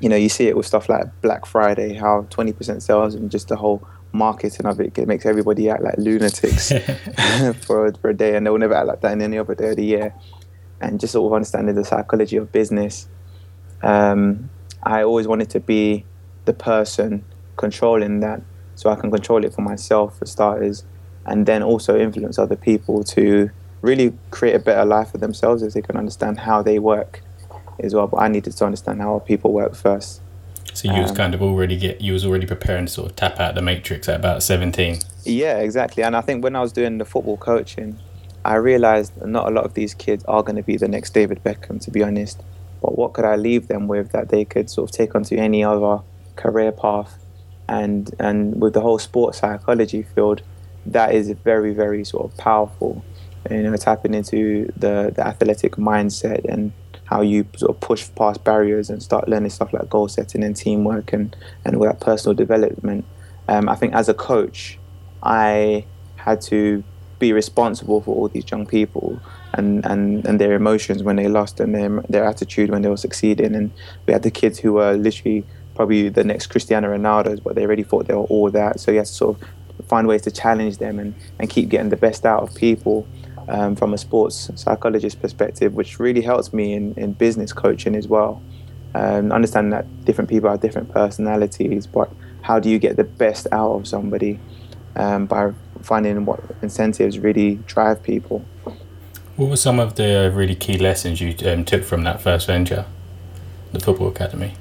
[0.00, 3.48] You know, you see it with stuff like Black Friday, how 20% sales and just
[3.48, 6.68] the whole marketing of it, it makes everybody act like lunatics
[7.66, 9.76] for, for a day, and they'll never act like that in any other day of
[9.76, 10.14] the year.
[10.80, 13.08] And just sort of understanding the psychology of business.
[13.82, 14.48] Um,
[14.82, 16.04] I always wanted to be
[16.44, 17.24] the person
[17.56, 18.42] controlling that
[18.76, 20.84] so I can control it for myself for starters,
[21.26, 23.50] and then also influence other people to
[23.82, 27.22] really create a better life for themselves as they can understand how they work
[27.80, 28.06] as well.
[28.06, 30.20] But I needed to understand how people work first.
[30.74, 33.16] So you was um, kind of already get you was already preparing to sort of
[33.16, 34.98] tap out the matrix at about seventeen.
[35.24, 36.02] Yeah, exactly.
[36.02, 37.98] And I think when I was doing the football coaching,
[38.44, 41.42] I realized not a lot of these kids are going to be the next David
[41.42, 42.42] Beckham, to be honest.
[42.80, 45.64] But what could I leave them with that they could sort of take onto any
[45.64, 46.02] other
[46.36, 47.18] career path
[47.68, 50.42] and and with the whole sports psychology field,
[50.86, 53.04] that is very very sort of powerful.
[53.50, 56.72] You know, tapping into the the athletic mindset and
[57.08, 60.54] how you sort of push past barriers and start learning stuff like goal setting and
[60.54, 63.04] teamwork and and with that personal development.
[63.48, 64.78] Um, I think as a coach,
[65.22, 66.84] I had to
[67.18, 69.18] be responsible for all these young people
[69.54, 72.96] and, and, and their emotions when they lost and their, their attitude when they were
[72.96, 73.54] succeeding.
[73.54, 73.72] And
[74.06, 75.44] we had the kids who were literally
[75.74, 78.78] probably the next Cristiano Ronaldo's, but they already thought they were all that.
[78.80, 79.48] So you have to sort of
[79.88, 83.06] find ways to challenge them and, and keep getting the best out of people
[83.48, 88.06] um, from a sports psychologist perspective, which really helps me in, in business coaching as
[88.06, 88.42] well.
[88.94, 92.10] Um, understanding that different people have different personalities, but
[92.42, 94.38] how do you get the best out of somebody
[94.96, 98.44] um, by finding what incentives really drive people?
[99.36, 102.86] What were some of the really key lessons you um, took from that first venture,
[103.72, 104.54] the football academy?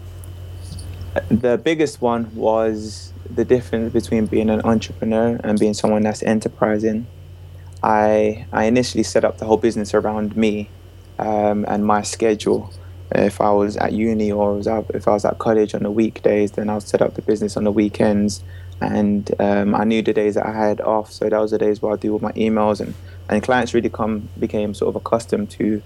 [1.30, 7.08] the biggest one was the difference between being an entrepreneur and being someone that's enterprising.
[7.88, 10.70] I I initially set up the whole business around me
[11.20, 12.74] um, and my schedule.
[13.12, 15.92] If I was at uni or was out, if I was at college on the
[15.92, 18.44] weekdays, then I would set up the business on the weekends.
[18.82, 21.82] And um, I knew the days that I had off, so that was the days
[21.82, 22.94] where I do all my emails and,
[23.30, 25.82] and clients really come became sort of accustomed to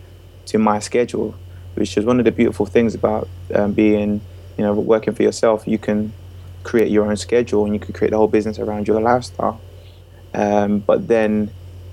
[0.48, 1.36] to my schedule,
[1.76, 4.22] which is one of the beautiful things about um, being
[4.58, 6.14] you know, working for yourself, you can
[6.64, 9.60] create your own schedule and you can create the whole business around your lifestyle.
[10.34, 11.52] Um, but then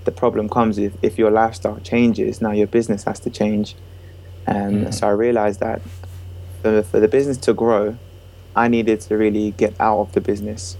[0.08, 3.76] the problem comes if, if your lifestyle changes, now your business has to change.
[4.46, 4.94] Um, mm.
[4.94, 5.82] So I realized that
[6.62, 7.98] for, for the business to grow,
[8.56, 10.78] I needed to really get out of the business.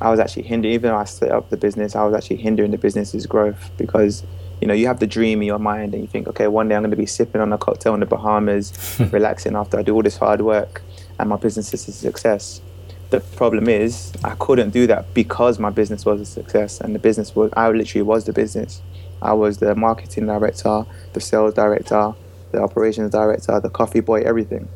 [0.00, 2.72] I was actually hindering, even though I set up the business, I was actually hindering
[2.72, 4.24] the business's growth because
[4.60, 6.74] you know, you have the dream in your mind and you think, okay, one day
[6.74, 8.72] I'm going to be sipping on a cocktail in the Bahamas,
[9.12, 10.82] relaxing after I do all this hard work
[11.18, 12.60] and my business is a success.
[13.08, 16.98] The problem is I couldn't do that because my business was a success and the
[16.98, 18.82] business was I literally was the business.
[19.22, 22.14] I was the marketing director, the sales director,
[22.50, 24.68] the operations director, the coffee boy, everything.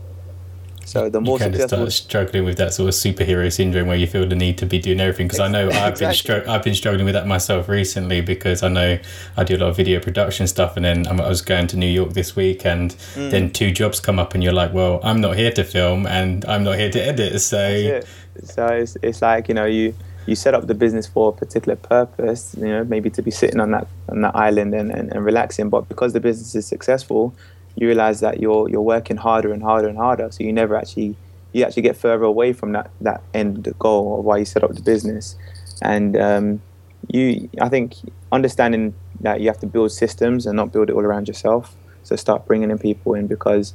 [0.91, 3.97] So the more you kind of start struggling with that sort of superhero syndrome where
[3.97, 5.29] you feel the need to be doing everything.
[5.29, 6.07] Because I know I've exactly.
[6.07, 8.99] been str- I've been struggling with that myself recently because I know
[9.37, 11.87] I do a lot of video production stuff, and then I was going to New
[11.87, 13.31] York this week, and mm.
[13.31, 16.45] then two jobs come up, and you're like, well, I'm not here to film, and
[16.47, 17.69] I'm not here to edit, so.
[17.69, 18.09] It.
[18.43, 19.95] So it's, it's like you know you
[20.27, 23.61] you set up the business for a particular purpose, you know, maybe to be sitting
[23.61, 25.69] on that on that island and, and, and relaxing.
[25.69, 27.33] But because the business is successful,
[27.77, 30.31] you realize that you're you're working harder and harder and harder.
[30.31, 31.17] So you never actually
[31.53, 34.75] you actually get further away from that that end goal of why you set up
[34.75, 35.37] the business.
[35.83, 36.63] And um,
[37.09, 37.95] you, I think,
[38.33, 41.75] understanding that you have to build systems and not build it all around yourself.
[42.03, 43.75] So start bringing in people in because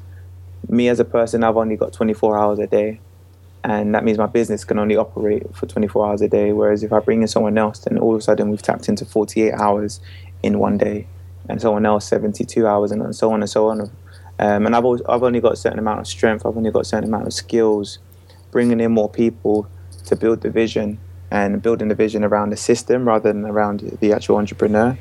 [0.70, 3.00] me as a person, I've only got 24 hours a day,
[3.64, 6.54] and that means my business can only operate for 24 hours a day.
[6.54, 9.06] Whereas if I bring in someone else, then all of a sudden we've tapped into
[9.06, 10.00] 48 hours
[10.44, 11.08] in one day,
[11.50, 13.82] and someone else 72 hours, and so on and so on.
[14.38, 16.46] Um, and I've always, I've only got a certain amount of strength.
[16.46, 18.00] I've only got a certain amount of skills.
[18.52, 19.68] Bringing in more people
[20.06, 21.00] to build the vision
[21.32, 24.98] and building the vision around the system rather than around the actual entrepreneur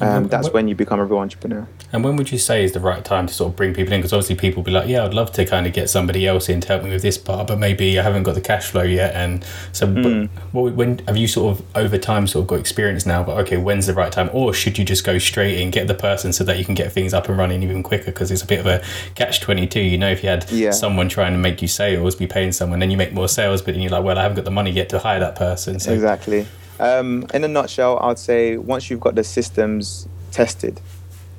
[0.00, 1.66] um, that's when you become a real entrepreneur.
[1.92, 4.00] And when would you say is the right time to sort of bring people in?
[4.00, 6.60] Because obviously people be like, yeah, I'd love to kind of get somebody else in
[6.60, 9.14] to help me with this part, but maybe I haven't got the cash flow yet.
[9.14, 10.28] And so, mm.
[10.52, 13.22] when have you sort of over time sort of got experience now?
[13.22, 14.30] But okay, when's the right time?
[14.32, 16.92] Or should you just go straight in, get the person so that you can get
[16.92, 18.06] things up and running even quicker?
[18.06, 18.82] Because it's a bit of a
[19.14, 19.80] catch twenty two.
[19.80, 20.70] You know, if you had yeah.
[20.70, 23.74] someone trying to make you sales, be paying someone, then you make more sales, but
[23.74, 25.80] then you're like, well, I haven't got the money yet to hire that person.
[25.80, 26.46] So exactly.
[26.80, 30.80] Um, in a nutshell, I'd say once you've got the systems tested,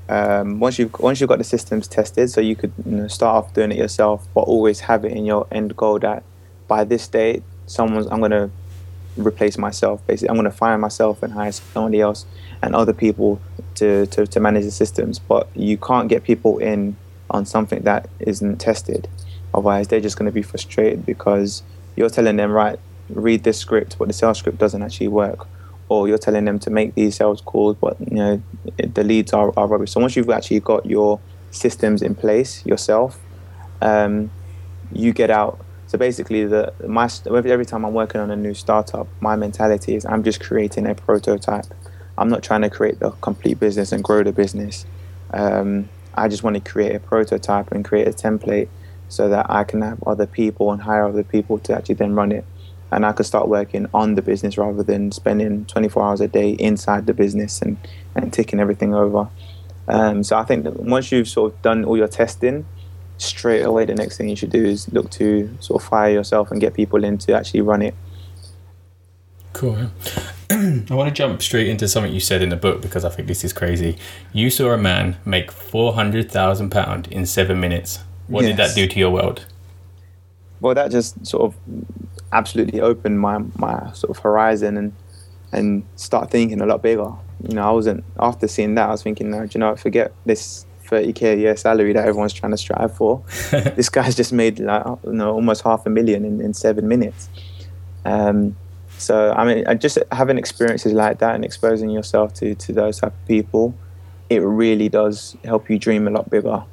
[0.07, 3.43] um, once you've once you've got the systems tested, so you could you know, start
[3.43, 6.23] off doing it yourself, but always have it in your end goal that
[6.67, 8.51] by this date, someone's I'm gonna
[9.17, 10.05] replace myself.
[10.05, 12.25] Basically, I'm gonna fire myself and hire somebody else
[12.61, 13.41] and other people
[13.75, 15.17] to, to, to manage the systems.
[15.17, 16.97] But you can't get people in
[17.31, 19.07] on something that isn't tested.
[19.55, 21.63] Otherwise, they're just to be frustrated because
[21.95, 22.79] you're telling them, right,
[23.15, 25.47] read this script, but the sales script doesn't actually work.
[25.89, 28.41] Or you're telling them to make these sales calls, but you know
[28.77, 29.91] the leads are, are rubbish.
[29.91, 31.19] So once you've actually got your
[31.51, 33.19] systems in place yourself,
[33.81, 34.31] um,
[34.93, 35.59] you get out.
[35.87, 40.05] So basically, the my every time I'm working on a new startup, my mentality is
[40.05, 41.65] I'm just creating a prototype.
[42.17, 44.85] I'm not trying to create the complete business and grow the business.
[45.33, 48.69] Um, I just want to create a prototype and create a template
[49.09, 52.31] so that I can have other people and hire other people to actually then run
[52.31, 52.45] it
[52.91, 56.51] and I could start working on the business rather than spending 24 hours a day
[56.51, 57.77] inside the business and,
[58.15, 59.29] and ticking everything over.
[59.87, 62.65] Um, so I think that once you've sort of done all your testing,
[63.17, 66.51] straight away the next thing you should do is look to sort of fire yourself
[66.51, 67.95] and get people in to actually run it.
[69.53, 69.91] Cool.
[70.49, 73.27] I want to jump straight into something you said in the book because I think
[73.27, 73.97] this is crazy.
[74.33, 77.99] You saw a man make four hundred thousand pound in seven minutes.
[78.27, 78.51] What yes.
[78.51, 79.45] did that do to your world?
[80.61, 81.55] Well, that just sort of
[82.31, 84.93] absolutely opened my my sort of horizon and
[85.51, 87.11] and start thinking a lot bigger.
[87.47, 88.87] You know, I wasn't after seeing that.
[88.87, 92.33] I was thinking, no, do you know, forget this 30k a year salary that everyone's
[92.33, 93.23] trying to strive for.
[93.51, 97.29] this guy's just made like you know almost half a million in, in seven minutes.
[98.05, 98.55] Um,
[98.97, 103.13] so I mean, just having experiences like that and exposing yourself to to those type
[103.13, 103.73] of people,
[104.29, 106.63] it really does help you dream a lot bigger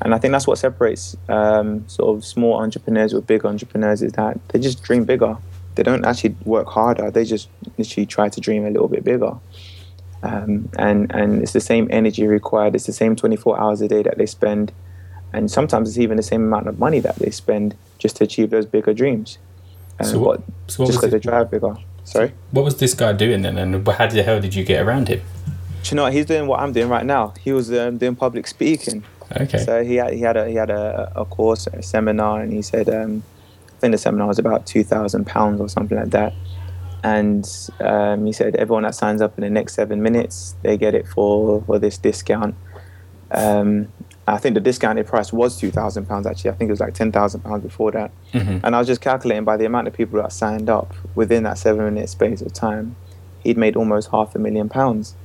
[0.00, 4.12] and I think that's what separates um, sort of small entrepreneurs with big entrepreneurs is
[4.12, 5.36] that they just dream bigger.
[5.74, 7.10] They don't actually work harder.
[7.10, 9.34] They just literally try to dream a little bit bigger.
[10.22, 12.74] Um, and and it's the same energy required.
[12.74, 14.72] It's the same 24 hours a day that they spend,
[15.32, 18.50] and sometimes it's even the same amount of money that they spend just to achieve
[18.50, 19.38] those bigger dreams.
[19.98, 21.76] Um, so what, so what just because they drive bigger.
[22.04, 22.32] Sorry.
[22.50, 25.22] What was this guy doing then, and how the hell did you get around him?
[25.82, 26.12] Do you know what?
[26.12, 27.34] He's doing what I'm doing right now.
[27.40, 29.02] He was um, doing public speaking.
[29.36, 29.58] Okay.
[29.58, 32.62] So he had he had a he had a, a course, a seminar, and he
[32.62, 33.22] said um,
[33.68, 36.34] I think the seminar was about two thousand pounds or something like that.
[37.04, 37.48] And
[37.80, 41.06] um, he said everyone that signs up in the next seven minutes, they get it
[41.06, 42.54] for for this discount.
[43.30, 43.88] Um,
[44.28, 46.26] I think the discounted price was two thousand pounds.
[46.26, 48.12] Actually, I think it was like ten thousand pounds before that.
[48.32, 48.64] Mm-hmm.
[48.64, 51.58] And I was just calculating by the amount of people that signed up within that
[51.58, 52.94] seven minute space of time,
[53.42, 55.16] he'd made almost half a million pounds.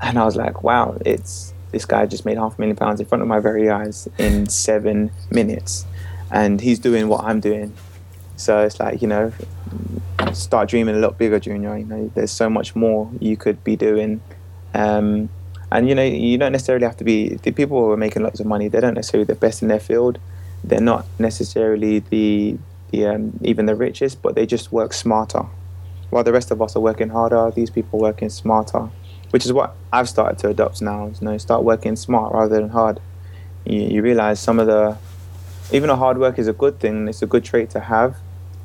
[0.00, 3.06] And I was like, wow, it's this guy just made half a million pounds in
[3.06, 5.84] front of my very eyes in seven minutes,
[6.30, 7.74] and he's doing what I'm doing.
[8.36, 9.32] So it's like you know,
[10.32, 11.76] start dreaming a lot bigger, Junior.
[11.76, 14.22] You know, there's so much more you could be doing.
[14.72, 15.28] Um,
[15.72, 18.38] and you know, you don't necessarily have to be the people who are making lots
[18.38, 18.68] of money.
[18.68, 20.20] They don't necessarily the best in their field.
[20.62, 22.56] They're not necessarily the
[22.92, 25.46] the um, even the richest, but they just work smarter.
[26.10, 28.90] While the rest of us are working harder, these people working smarter
[29.34, 31.06] which is what I've started to adopt now.
[31.06, 33.00] You know, start working smart rather than hard.
[33.64, 34.96] You, you realize some of the,
[35.72, 38.14] even though hard work is a good thing, it's a good trait to have.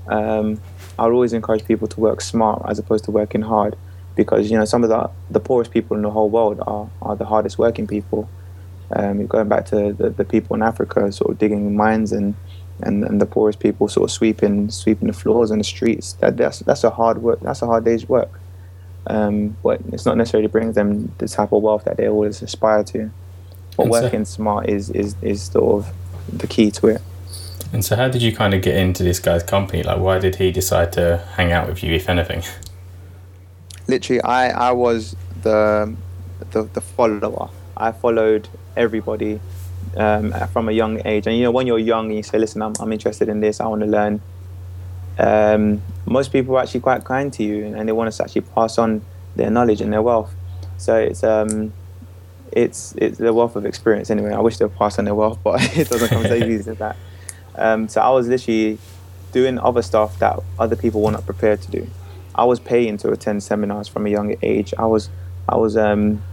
[0.07, 0.61] Um,
[0.99, 3.77] I'll always encourage people to work smart as opposed to working hard,
[4.15, 7.15] because you know some of the the poorest people in the whole world are, are
[7.15, 8.29] the hardest working people.
[8.91, 12.35] Um, going back to the, the people in Africa, sort of digging mines and,
[12.81, 16.13] and, and the poorest people sort of sweeping sweeping the floors and the streets.
[16.21, 17.39] That that's that's a hard work.
[17.39, 18.39] That's a hard day's work
[19.09, 22.83] um, but it's not necessarily brings them the type of wealth that they always aspire
[22.85, 23.09] to.
[23.75, 25.93] But And so- working smart is, is is sort of
[26.31, 27.01] the key to it.
[27.71, 29.83] And so, how did you kind of get into this guy's company?
[29.83, 32.43] Like, why did he decide to hang out with you, if anything?
[33.87, 35.95] literally I, I was the,
[36.51, 39.39] the the follower i followed everybody
[39.97, 42.61] um, from a young age and you know when you're young and you say listen
[42.61, 44.21] i'm, I'm interested in this i want to learn
[45.19, 48.41] um, most people are actually quite kind to you and they want us to actually
[48.41, 49.01] pass on
[49.35, 50.33] their knowledge and their wealth
[50.77, 51.71] so it's um
[52.51, 55.37] it's it's the wealth of experience anyway i wish they would pass on their wealth
[55.43, 56.95] but it doesn't come so easy as that
[57.55, 58.77] um, so i was literally
[59.31, 61.87] doing other stuff that other people were not prepared to do
[62.39, 64.73] I was paying to attend seminars from a young age.
[64.77, 65.09] I was
[65.49, 66.23] I was um,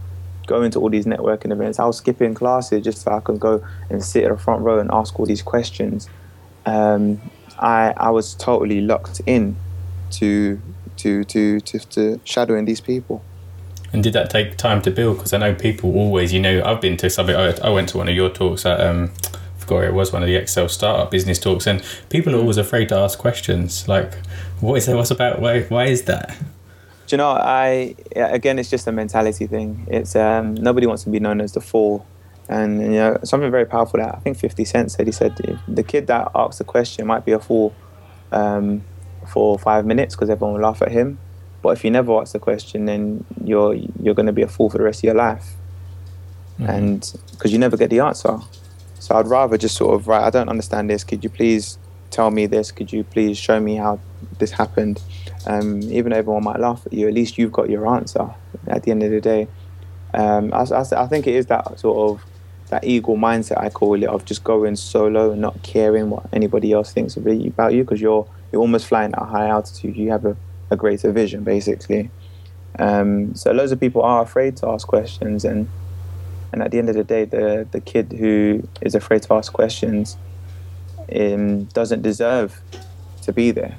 [0.45, 1.79] going to all these networking events.
[1.79, 4.79] I was skipping classes just so I could go and sit at the front row
[4.79, 6.09] and ask all these questions.
[6.65, 7.19] Um,
[7.59, 9.55] I I was totally locked in
[10.11, 10.59] to
[10.97, 13.23] to to to, to shadowing these people.
[13.93, 15.17] And did that take time to build?
[15.17, 17.35] Because I know people always, you know, I've been to something.
[17.35, 20.21] I, I went to one of your talks at, um, I forgot it was one
[20.23, 23.87] of the Excel startup business talks, and people are always afraid to ask questions.
[23.87, 24.13] Like,
[24.59, 24.95] what is that?
[24.95, 25.39] What's about?
[25.39, 25.61] Why?
[25.63, 26.35] Why is that?
[27.07, 27.29] Do you know?
[27.29, 29.87] I again, it's just a mentality thing.
[29.89, 32.05] It's um, nobody wants to be known as the fool,
[32.49, 35.07] and you know something very powerful that I think Fifty Cent said.
[35.07, 35.35] He said
[35.67, 37.75] the kid that asks the question might be a fool
[38.31, 38.83] um,
[39.27, 41.19] for five minutes because everyone will laugh at him,
[41.61, 44.69] but if you never ask the question, then you're you're going to be a fool
[44.69, 45.55] for the rest of your life,
[46.59, 48.39] and because you never get the answer.
[48.99, 50.23] So I'd rather just sort of right.
[50.23, 51.03] I don't understand this.
[51.03, 51.77] Could you please
[52.09, 52.71] tell me this?
[52.71, 53.99] Could you please show me how
[54.39, 55.01] this happened?
[55.45, 58.29] Um, even though everyone might laugh at you, at least you've got your answer
[58.67, 59.47] at the end of the day.
[60.13, 62.25] Um, I, I, I think it is that sort of
[62.69, 66.73] that eagle mindset I call it of just going solo and not caring what anybody
[66.73, 67.39] else thinks about
[67.73, 69.95] you because you're you're almost flying at a high altitude.
[69.95, 70.35] You have a,
[70.69, 72.09] a greater vision basically.
[72.79, 75.67] Um, so loads of people are afraid to ask questions and
[76.51, 79.51] and at the end of the day, the the kid who is afraid to ask
[79.51, 80.17] questions
[81.15, 82.61] um, doesn't deserve
[83.23, 83.77] to be there.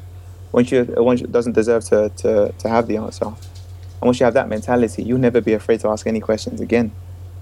[0.53, 4.25] Once you once you, doesn't deserve to, to, to have the answer, and once you
[4.25, 6.93] have that mentality, you'll never be afraid to ask any questions again.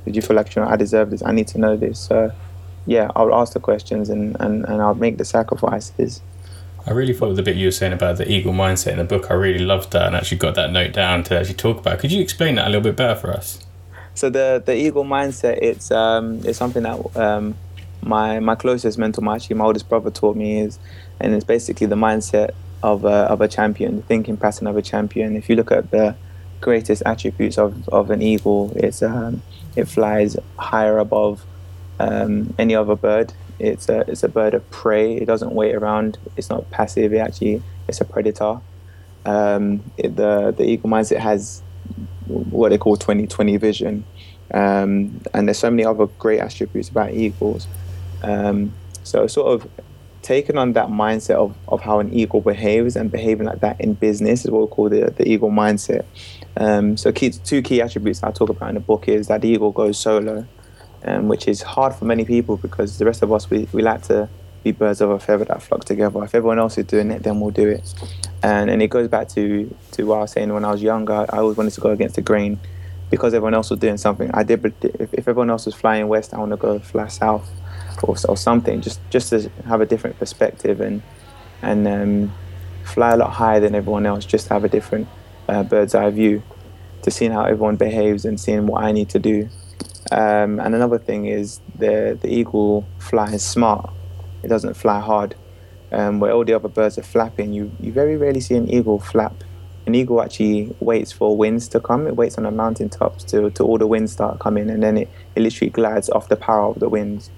[0.07, 1.23] Did you feel like you know I deserve this?
[1.23, 1.99] I need to know this.
[1.99, 2.33] So
[2.87, 6.23] yeah, I'll ask the questions and, and, and I'll make the sacrifices.
[6.87, 9.29] I really thought the bit you were saying about the eagle mindset in the book.
[9.29, 11.99] I really loved that, and actually got that note down to actually talk about.
[11.99, 13.67] Could you explain that a little bit better for us?
[14.15, 17.57] So the the eagle mindset it's um it's something that um
[18.03, 20.79] my my closest mentor, my actually my oldest brother taught me is,
[21.19, 22.51] and it's basically the mindset
[22.85, 25.37] of a, of a champion, the thinking pattern of a champion.
[25.37, 26.15] If you look at the
[26.61, 29.43] greatest attributes of, of an eagle, it's um
[29.77, 31.45] it flies higher above
[32.01, 33.33] um, any other bird.
[33.59, 35.17] It's a it's a bird of prey.
[35.17, 36.19] It doesn't wait around.
[36.37, 37.13] It's not passive.
[37.13, 38.61] It actually it's a predator.
[39.25, 41.63] Um, it, the the eagle mindset has
[42.27, 44.05] what they call 2020 vision.
[44.53, 47.67] Um, and there's so many other great attributes about eagles.
[48.23, 49.71] Um, so sort of
[50.23, 53.95] taking on that mindset of, of how an eagle behaves and behaving like that in
[53.95, 56.05] business is what we call the, the eagle mindset.
[56.57, 59.49] Um, so key, two key attributes I talk about in the book is that the
[59.49, 60.47] eagle goes solo,
[61.05, 64.03] um, which is hard for many people because the rest of us, we, we like
[64.05, 64.29] to
[64.65, 66.25] be birds of a feather that flock together.
[66.25, 67.95] If everyone else is doing it, then we'll do it.
[68.43, 71.27] And, and it goes back to, to what I was saying when I was younger,
[71.29, 72.59] I always wanted to go against the grain
[73.11, 74.31] because everyone else was doing something.
[74.33, 77.07] I did, but if, if everyone else was flying west, I want to go fly
[77.09, 77.49] south
[78.03, 81.03] or, or something, just just to have a different perspective and
[81.63, 82.33] and um,
[82.85, 85.09] fly a lot higher than everyone else, just to have a different
[85.49, 86.43] uh, bird's eye view
[87.03, 89.49] to seeing how everyone behaves and seeing what I need to do.
[90.11, 93.91] Um, and another thing is the the eagle flies smart.
[94.43, 95.35] It doesn't fly hard.
[95.93, 98.99] Um, where all the other birds are flapping, you, you very rarely see an eagle
[98.99, 99.45] flap.
[99.87, 102.09] An eagle actually waits for winds to come.
[102.09, 104.97] It waits on the mountain tops to, to all the winds start coming, and then
[104.99, 107.31] it, it literally glides off the power of the winds.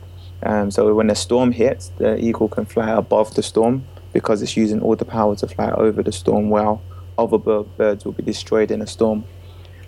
[0.42, 4.56] Um, so when a storm hits, the eagle can fly above the storm because it's
[4.56, 6.80] using all the power to fly over the storm, while
[7.18, 9.24] other birds will be destroyed in a storm.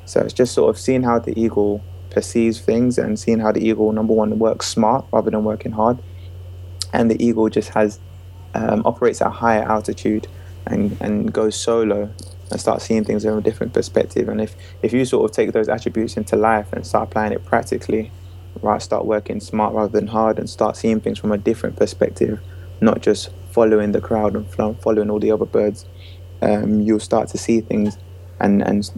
[0.04, 3.66] So it's just sort of seeing how the eagle perceives things and seeing how the
[3.66, 5.98] eagle, number one, works smart rather than working hard.
[6.92, 8.00] And the eagle just has
[8.54, 10.26] um, operates at a higher altitude
[10.66, 12.12] and, and goes solo
[12.50, 14.28] and start seeing things from a different perspective.
[14.28, 17.44] And if, if you sort of take those attributes into life and start applying it
[17.44, 18.10] practically,
[18.60, 22.40] right, start working smart rather than hard and start seeing things from a different perspective,
[22.80, 25.84] not just following the crowd and following all the other birds,
[26.42, 27.96] um, you'll start to see things
[28.40, 28.90] and, and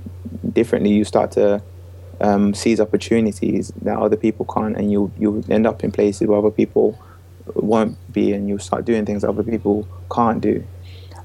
[0.53, 0.91] differently.
[0.91, 1.63] You start to
[2.21, 6.39] um, seize opportunities that other people can't, and you'll, you'll end up in places where
[6.39, 6.99] other people
[7.55, 10.65] won't be, and you'll start doing things other people can't do.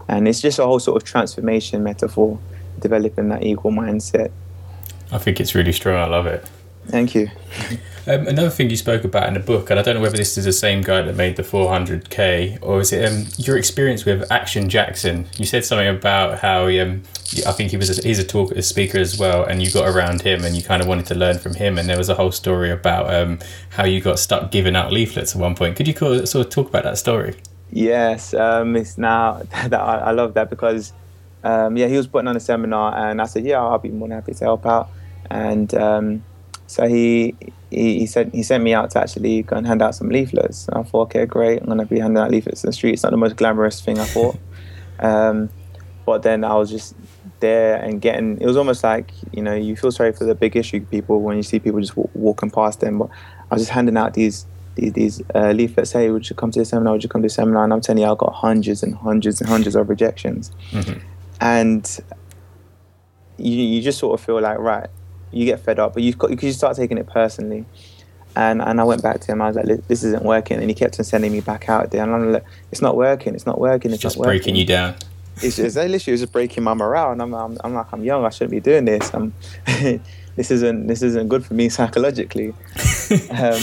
[0.07, 2.39] And it's just a whole sort of transformation metaphor,
[2.80, 4.32] developing that eagle mindset.
[5.11, 5.97] I think it's really strong.
[5.97, 6.47] I love it.
[6.88, 7.30] Thank you.
[8.08, 10.38] Um, another thing you spoke about in the book, and I don't know whether this
[10.38, 14.32] is the same guy that made the 400k, or is it um, your experience with
[14.32, 15.28] Action Jackson?
[15.38, 17.03] You said something about how he, um,
[17.45, 19.89] I think he was a, he's a talk a speaker as well, and you got
[19.89, 21.78] around him and you kind of wanted to learn from him.
[21.78, 23.39] And there was a whole story about um,
[23.72, 25.76] how you got stuck giving out leaflets at one point.
[25.76, 27.36] Could you sort of talk about that story?
[27.72, 30.93] Yes, um, it's now that I, I love that because
[31.43, 34.08] um, yeah, he was putting on a seminar, and I said, yeah, I'll be more
[34.08, 34.89] than happy to help out.
[35.30, 36.24] And um,
[36.68, 37.34] so he,
[37.72, 40.68] he, he said he sent me out to actually go and hand out some leaflets.
[40.68, 42.93] And I thought, okay, great, I'm gonna be handing out leaflets in the street.
[42.93, 44.38] It's not the most glamorous thing I thought,
[44.99, 45.49] um,
[46.05, 46.95] but then I was just
[47.39, 48.39] there and getting.
[48.41, 51.38] It was almost like you know you feel sorry for the big issue people when
[51.38, 52.99] you see people just w- walking past them.
[52.99, 53.09] But
[53.49, 54.45] I was just handing out these
[54.76, 55.93] these, these uh, leaflets.
[55.93, 56.93] Hey, would you come to the seminar?
[56.93, 57.63] Would you come to the seminar?
[57.63, 60.99] And I'm telling you, I got hundreds and hundreds and hundreds of rejections, mm-hmm.
[61.39, 61.99] and
[63.38, 64.89] you you just sort of feel like right
[65.32, 67.65] you get fed up, but you've got you start taking it personally.
[68.36, 69.41] And and I went back to him.
[69.41, 72.03] I was like, "This isn't working," and he kept on sending me back out there.
[72.03, 73.34] And I'm like, "It's not working.
[73.34, 73.91] It's not working.
[73.91, 74.95] It's, it's just breaking you down."
[75.41, 77.11] It's, just, literally it was just breaking my morale.
[77.11, 78.25] And I'm, I'm, I'm like, I'm young.
[78.25, 79.13] I shouldn't be doing this.
[79.13, 79.34] I'm,
[80.36, 82.53] this isn't this isn't good for me psychologically.
[83.32, 83.61] um,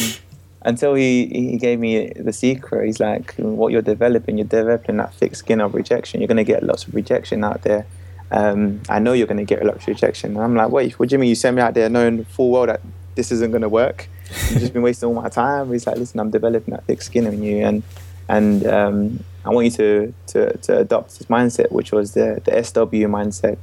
[0.63, 2.87] until he he gave me the secret.
[2.87, 6.21] He's like, "What you're developing, you're developing that thick skin of rejection.
[6.21, 7.87] You're going to get lots of rejection out there."
[8.35, 10.33] Um, I know you're going to get a lot of rejection.
[10.33, 12.51] And I'm like, wait, what do you mean you send me out there knowing full
[12.51, 12.81] well that
[13.15, 14.09] this isn't going to work?
[14.51, 15.71] You've just been wasting all my time.
[15.71, 17.83] He's like, listen, I'm developing that thick skin in you, and
[18.29, 22.65] and um, I want you to, to to adopt this mindset, which was the the
[22.65, 23.57] SW mindset.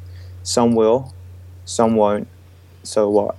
[0.43, 1.13] Some will,
[1.65, 2.29] some won't.
[2.83, 3.35] So what?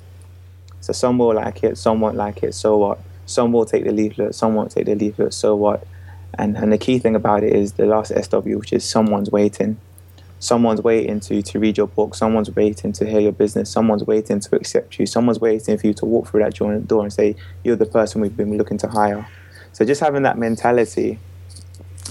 [0.83, 2.55] So some will like it, some won't like it.
[2.55, 2.99] So what?
[3.24, 5.33] Some will take the leaflet, some won't take the leaflet.
[5.33, 5.87] So what?
[6.35, 9.78] And and the key thing about it is the last SW, which is someone's waiting
[10.43, 12.14] someone's waiting to to read your book.
[12.14, 13.70] Someone's waiting to hear your business.
[13.70, 15.07] Someone's waiting to accept you.
[15.07, 18.36] Someone's waiting for you to walk through that door and say you're the person we've
[18.36, 19.28] been looking to hire.
[19.72, 21.18] So just having that mentality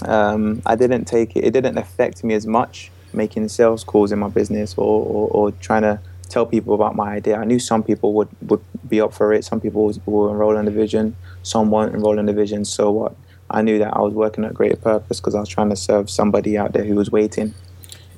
[0.06, 4.18] um, i didn't take it it didn't affect me as much making sales calls in
[4.18, 7.36] my business or, or, or trying to tell people about my idea.
[7.36, 9.44] I knew some people would, would be up for it.
[9.44, 11.14] Some people will enroll in the vision.
[11.42, 12.64] Some won't enroll in the vision.
[12.64, 13.14] So what?
[13.50, 16.08] I knew that i was working at greater purpose because i was trying to serve
[16.08, 17.52] somebody out there who was waiting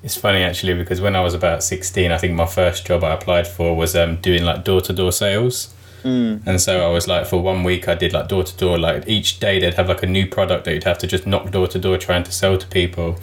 [0.05, 3.15] it's funny actually because when I was about 16, I think my first job I
[3.15, 5.75] applied for was um, doing like door to door sales.
[6.03, 6.47] Mm.
[6.47, 8.79] And so I was like, for one week, I did like door to door.
[8.79, 11.51] Like each day, they'd have like a new product that you'd have to just knock
[11.51, 13.19] door to door trying to sell to people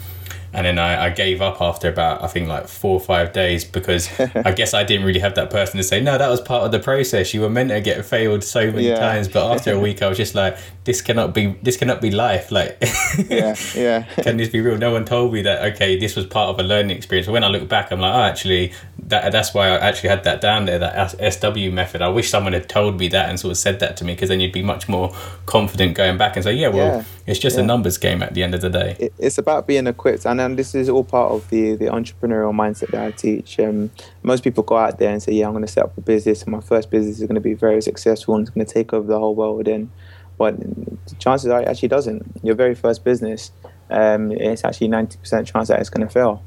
[0.54, 3.64] and then I, I, gave up after about I think like four or five days
[3.64, 6.64] because I guess I didn't really have that person to say no that was part
[6.64, 7.32] of the process.
[7.32, 8.98] You were meant to get failed so many yeah.
[8.98, 9.28] times.
[9.28, 12.50] But after a week I was just like this cannot be this cannot be life.
[12.50, 12.78] Like
[13.28, 14.02] yeah yeah.
[14.22, 14.76] Can this be real?
[14.76, 17.28] No one told me that okay this was part of a learning experience.
[17.28, 18.72] When I look back I'm like oh actually
[19.04, 22.02] that that's why I actually had that down there that SW method.
[22.02, 24.28] I wish someone had told me that and sort of said that to me because
[24.28, 25.14] then you'd be much more
[25.46, 27.04] confident going back and say yeah well yeah.
[27.26, 27.62] it's just yeah.
[27.62, 29.10] a numbers game at the end of the day.
[29.18, 30.26] It's about being equipped.
[30.26, 33.58] And and this is all part of the the entrepreneurial mindset that I teach.
[33.58, 33.90] Um,
[34.22, 36.42] most people go out there and say, "Yeah, I'm going to set up a business,
[36.42, 38.92] and my first business is going to be very successful and it's going to take
[38.92, 39.90] over the whole world." And
[40.38, 40.56] but
[41.18, 42.40] chances are it actually doesn't.
[42.42, 43.52] Your very first business,
[43.90, 46.42] um, it's actually 90% chance that it's going to fail.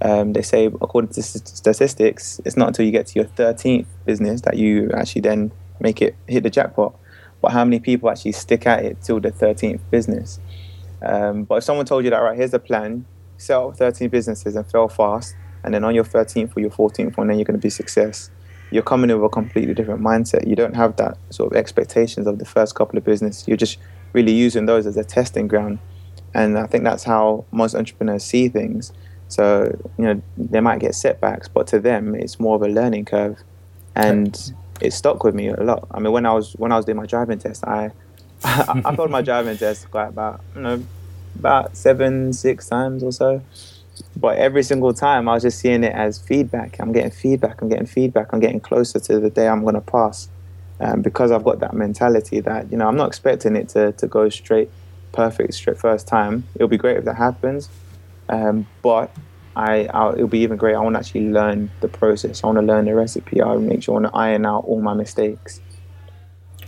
[0.00, 4.42] Um, they say, according to statistics, it's not until you get to your 13th business
[4.42, 6.94] that you actually then make it hit the jackpot.
[7.40, 10.40] But how many people actually stick at it till the 13th business?
[11.02, 13.06] Um, but if someone told you that, right, here's the plan,
[13.50, 15.34] up 13 businesses and fail fast,
[15.64, 18.30] and then on your 13th or your 14th one, then you're going to be success.
[18.70, 20.46] You're coming in with a completely different mindset.
[20.46, 23.44] You don't have that sort of expectations of the first couple of business.
[23.48, 23.78] You're just
[24.12, 25.78] really using those as a testing ground,
[26.34, 28.92] and I think that's how most entrepreneurs see things.
[29.28, 33.06] So you know they might get setbacks, but to them it's more of a learning
[33.06, 33.42] curve,
[33.94, 35.86] and it stuck with me a lot.
[35.90, 37.90] I mean, when I was when I was doing my driving test, I
[38.44, 40.82] I, I failed my driving test quite about you know
[41.38, 43.42] about seven, six times or so.
[44.16, 46.78] But every single time, I was just seeing it as feedback.
[46.80, 47.60] I'm getting feedback.
[47.62, 48.32] I'm getting feedback.
[48.32, 50.28] I'm getting closer to the day I'm going to pass.
[50.80, 54.06] Um, because I've got that mentality that you know I'm not expecting it to, to
[54.06, 54.70] go straight
[55.10, 56.44] perfect straight first time.
[56.54, 57.68] It'll be great if that happens,
[58.28, 59.10] um, but
[59.56, 60.76] I I'll, it'll be even great.
[60.76, 62.44] I want to actually learn the process.
[62.44, 63.40] I want to learn the recipe.
[63.40, 65.60] I want to make sure I want to iron out all my mistakes.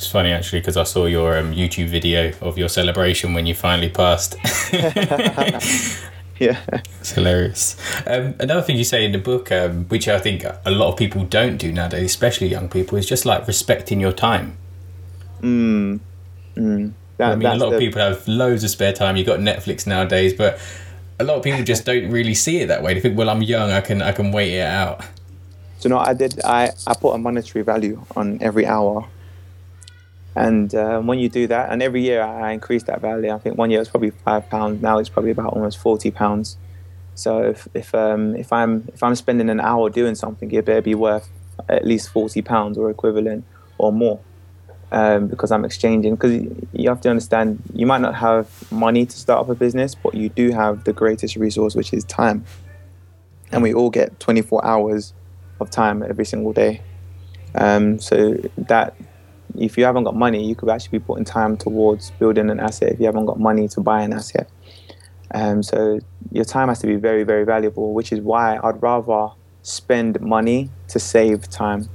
[0.00, 3.54] It's funny actually because I saw your um, YouTube video of your celebration when you
[3.54, 4.34] finally passed.
[4.72, 6.58] yeah,
[7.00, 7.76] it's hilarious.
[8.06, 10.96] Um, another thing you say in the book, um, which I think a lot of
[10.96, 14.56] people don't do nowadays, especially young people, is just like respecting your time.
[15.42, 16.00] Mm.
[16.56, 16.92] Mm.
[17.18, 17.76] That, I mean, a lot the...
[17.76, 19.18] of people have loads of spare time.
[19.18, 20.58] You've got Netflix nowadays, but
[21.18, 22.94] a lot of people just don't really see it that way.
[22.94, 23.70] They think, "Well, I'm young.
[23.70, 25.04] I can I can wait it out."
[25.78, 26.40] So no, I did.
[26.42, 29.06] I I put a monetary value on every hour,
[30.36, 33.30] and uh, when you do that, and every year I increase that value.
[33.30, 34.80] I think one year it's probably five pounds.
[34.80, 36.56] Now it's probably about almost forty pounds.
[37.14, 40.82] So if if um if I'm if I'm spending an hour doing something, it better
[40.82, 41.28] be worth
[41.68, 43.44] at least forty pounds or equivalent
[43.78, 44.20] or more.
[44.92, 46.14] Um, because I'm exchanging.
[46.14, 49.94] Because you have to understand, you might not have money to start up a business,
[49.94, 52.44] but you do have the greatest resource, which is time.
[53.52, 55.14] And we all get 24 hours
[55.60, 56.80] of time every single day.
[57.54, 58.96] Um, so that
[59.58, 62.92] if you haven't got money, you could actually be putting time towards building an asset.
[62.92, 64.48] If you haven't got money to buy an asset,
[65.34, 66.00] um, so
[66.32, 67.94] your time has to be very, very valuable.
[67.94, 69.28] Which is why I'd rather
[69.62, 71.88] spend money to save time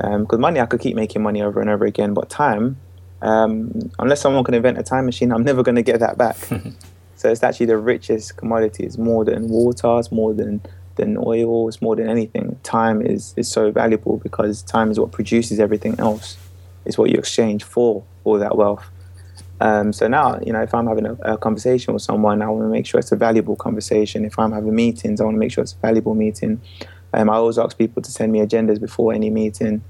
[0.00, 2.78] because um, money I could keep making money over and over again, but time,
[3.20, 6.36] um, unless someone can invent a time machine, I'm never going to get that back.
[7.16, 8.84] so it's actually the richest commodity.
[8.84, 9.98] It's more than water.
[9.98, 10.62] It's more than
[10.96, 11.68] than oil.
[11.68, 12.58] It's more than anything.
[12.62, 16.38] Time is is so valuable because time is what produces everything else.
[16.90, 18.84] It's what you exchange for all that wealth.
[19.60, 22.64] Um, so now, you know, if I'm having a, a conversation with someone, I want
[22.64, 24.24] to make sure it's a valuable conversation.
[24.24, 26.60] If I'm having meetings, I want to make sure it's a valuable meeting.
[27.12, 29.84] Um, I always ask people to send me agendas before any meeting.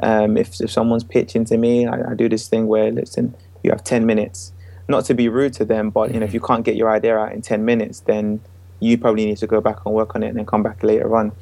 [0.00, 3.70] Um, if, if someone's pitching to me, I, I, do this thing where, listen, you
[3.70, 4.54] have 10 minutes.
[4.88, 7.18] Not to be rude to them, but you know, if you can't get your idea
[7.18, 8.40] out in 10 minutes, then
[8.80, 11.14] you probably need to go back and work on it and then come back later
[11.16, 11.32] on.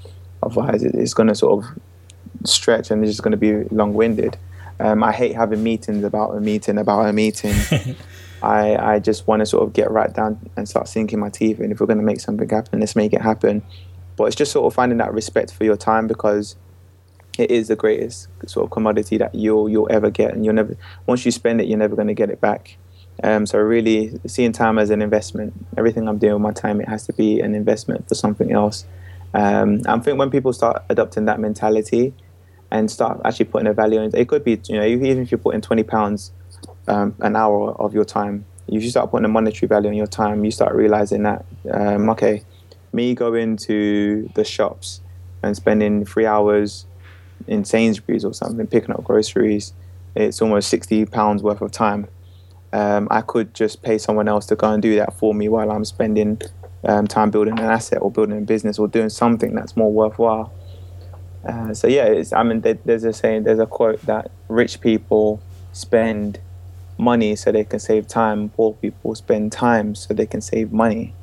[0.43, 1.79] Otherwise, it, it's going to sort of
[2.45, 4.37] stretch and it's just going to be long-winded.
[4.81, 7.55] Um, I hate having meetings about a meeting about a meeting.
[8.43, 11.61] I, I just want to sort of get right down and start sinking my teeth.
[11.61, 13.63] And if we're going to make something happen, let's make it happen.
[14.17, 16.57] But it's just sort of finding that respect for your time because
[17.39, 20.77] it is the greatest sort of commodity that you'll you'll ever get, and you'll never
[21.07, 22.77] once you spend it, you're never going to get it back.
[23.23, 25.55] Um, so really, seeing time as an investment.
[25.77, 28.85] Everything I'm doing with my time, it has to be an investment for something else.
[29.33, 32.15] Um, I think when people start adopting that mentality
[32.71, 35.31] and start actually putting a value in, it It could be you know even if
[35.31, 36.33] you're putting twenty pounds
[36.89, 40.07] um, an hour of your time, if you start putting a monetary value on your
[40.07, 42.43] time, you start realizing that um, okay,
[42.93, 45.01] me going to the shops
[45.43, 46.87] and spending three hours
[47.47, 49.73] in Sainsbury's or something, picking up groceries,
[50.15, 52.09] it's almost sixty pounds worth of time.
[52.73, 55.71] Um, I could just pay someone else to go and do that for me while
[55.71, 56.41] I'm spending
[56.85, 60.53] um, time building an asset or building a business or doing something that's more worthwhile.
[61.47, 65.43] Uh, so yeah, I mean, there's a saying, there's a quote that rich people
[65.73, 66.39] spend
[66.97, 71.15] money so they can save time, poor people spend time so they can save money.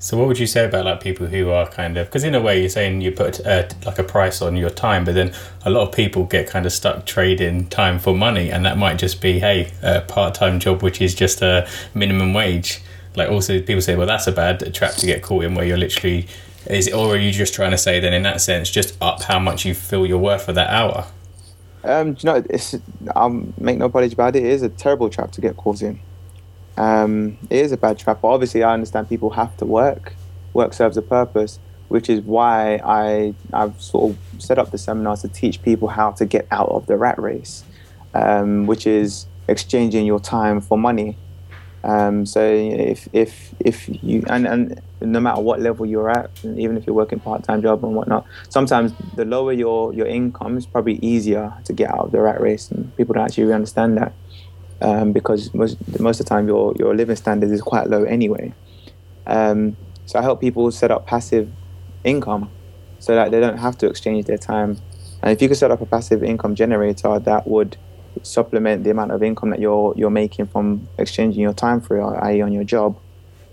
[0.00, 2.40] So, what would you say about like people who are kind of because in a
[2.40, 5.34] way you're saying you put uh, like a price on your time, but then
[5.64, 8.98] a lot of people get kind of stuck trading time for money, and that might
[8.98, 12.80] just be hey a part time job which is just a minimum wage.
[13.16, 15.76] Like also people say, well that's a bad trap to get caught in where you're
[15.76, 16.28] literally
[16.68, 19.22] is it, or are you just trying to say then in that sense just up
[19.22, 21.06] how much you feel you're worth for that hour?
[21.84, 22.74] Um, you know, it's
[23.14, 24.44] um, make no apology about it.
[24.44, 26.00] It is a terrible trap to get caught in.
[26.76, 30.14] Um, it is a bad trap, but obviously I understand people have to work.
[30.52, 31.58] Work serves a purpose,
[31.88, 36.12] which is why I I've sort of set up the seminars to teach people how
[36.12, 37.64] to get out of the rat race,
[38.14, 41.16] um, which is exchanging your time for money.
[41.84, 46.76] Um, so if if if you and, and no matter what level you're at, even
[46.76, 50.66] if you're working part time job and whatnot, sometimes the lower your your income is
[50.66, 53.96] probably easier to get out of the rat race, and people don't actually really understand
[53.96, 54.12] that
[54.80, 58.52] um, because most most of the time your your living standard is quite low anyway.
[59.26, 59.76] Um,
[60.06, 61.50] so I help people set up passive
[62.02, 62.50] income
[62.98, 64.78] so that they don't have to exchange their time.
[65.22, 67.76] And if you could set up a passive income generator that would
[68.22, 72.40] supplement the amount of income that you're you're making from exchanging your time for, i.e.,
[72.40, 72.98] on your job,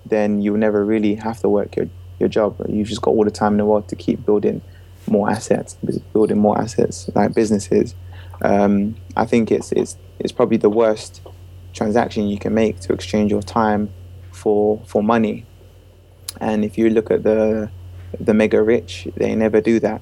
[0.05, 1.87] then you never really have to work your
[2.19, 2.55] your job.
[2.67, 4.61] You've just got all the time in the world to keep building
[5.07, 5.77] more assets,
[6.13, 7.95] building more assets like businesses.
[8.41, 11.21] Um, I think it's it's it's probably the worst
[11.73, 13.89] transaction you can make to exchange your time
[14.31, 15.45] for for money.
[16.39, 17.69] And if you look at the
[18.19, 20.01] the mega rich, they never do that.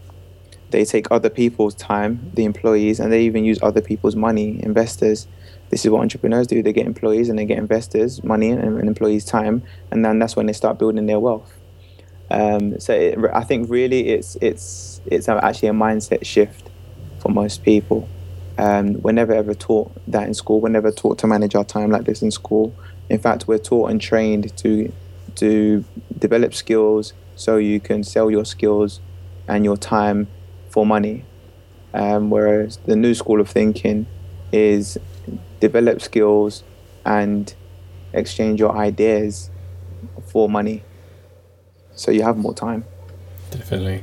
[0.74, 5.28] They take other people's time, the employees, and they even use other people's money, investors.
[5.70, 6.64] This is what entrepreneurs do.
[6.64, 9.62] They get employees and they get investors' money and, and employees' time,
[9.92, 11.54] and then that's when they start building their wealth.
[12.32, 16.72] Um, so it, I think really it's it's it's actually a mindset shift
[17.20, 18.10] for most people.
[18.58, 20.60] Um, we're never ever taught that in school.
[20.60, 22.74] We're never taught to manage our time like this in school.
[23.10, 24.92] In fact, we're taught and trained to
[25.36, 25.86] to
[26.18, 29.02] develop skills so you can sell your skills
[29.48, 30.28] and your time
[30.74, 31.24] for money.
[31.94, 34.08] Um, whereas the new school of thinking
[34.52, 34.98] is
[35.60, 36.64] develop skills
[37.06, 37.54] and
[38.14, 39.52] exchange your ideas
[40.32, 40.82] for money
[41.94, 42.86] so you have more time.
[43.52, 44.02] Definitely.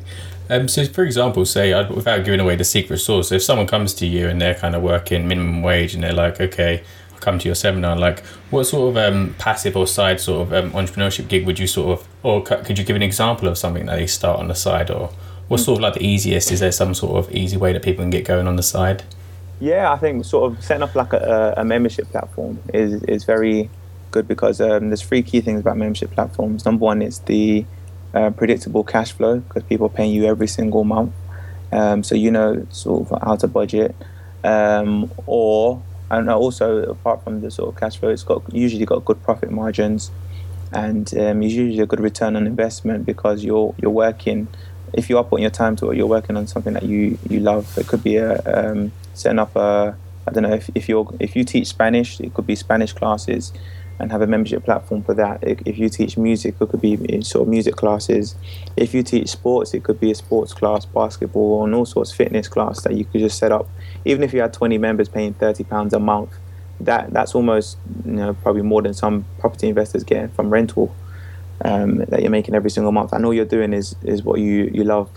[0.48, 4.06] Um, so, for example, say without giving away the secret sauce, if someone comes to
[4.06, 7.48] you and they're kind of working minimum wage and they're like, okay, I'll come to
[7.48, 11.46] your seminar, like, what sort of um, passive or side sort of um, entrepreneurship gig
[11.46, 14.38] would you sort of, or could you give an example of something that they start
[14.38, 15.10] on the side, or
[15.50, 16.52] what's sort of like the easiest?
[16.52, 19.02] Is there some sort of easy way that people can get going on the side?
[19.58, 23.68] Yeah, I think sort of setting up like a, a membership platform is is very
[24.12, 26.64] good because um, there's three key things about membership platforms.
[26.64, 27.66] Number one is the
[28.14, 31.12] uh, predictable cash flow because people are paying you every single month,
[31.72, 33.94] um, so you know sort of how to budget.
[34.44, 35.82] Um, or
[36.12, 39.50] and also apart from the sort of cash flow, it's got usually got good profit
[39.50, 40.12] margins,
[40.72, 44.46] and um, it's usually a good return on investment because you're you're working.
[44.92, 47.40] If you are putting your time to it, you're working on something that you you
[47.40, 47.76] love.
[47.78, 51.36] It could be a um, setting up a I don't know if, if you're if
[51.36, 53.52] you teach Spanish, it could be Spanish classes,
[54.00, 55.38] and have a membership platform for that.
[55.42, 58.34] If you teach music, it could be sort of music classes.
[58.76, 62.16] If you teach sports, it could be a sports class, basketball, and all sorts of
[62.16, 63.68] fitness class that you could just set up.
[64.04, 66.32] Even if you had 20 members paying 30 pounds a month,
[66.80, 67.76] that that's almost
[68.06, 70.94] you know probably more than some property investors get from rental
[71.64, 73.12] um, that you're making every single month.
[73.12, 75.08] And all you're doing is is what you you love.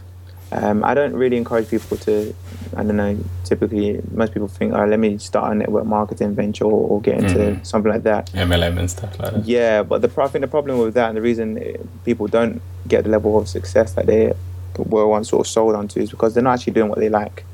[0.52, 2.34] Um, I don't really encourage people to.
[2.78, 3.18] I don't know.
[3.44, 7.18] Typically, most people think, "Oh, let me start a network marketing venture or, or get
[7.24, 7.66] into Mhm.
[7.66, 9.46] something like that." MLM and stuff like that.
[9.46, 11.60] Yeah, but the I think the problem with that and the reason
[12.06, 14.34] people don't get the level of success that they
[14.78, 17.46] were once sort of sold onto is because they're not actually doing what they like.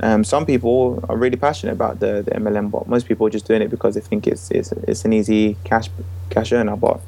[0.00, 3.46] Um, some people are really passionate about the, the MLM, but most people are just
[3.46, 5.90] doing it because they think it's it's, it's an easy cash
[6.30, 6.76] cash earner.
[6.76, 7.00] But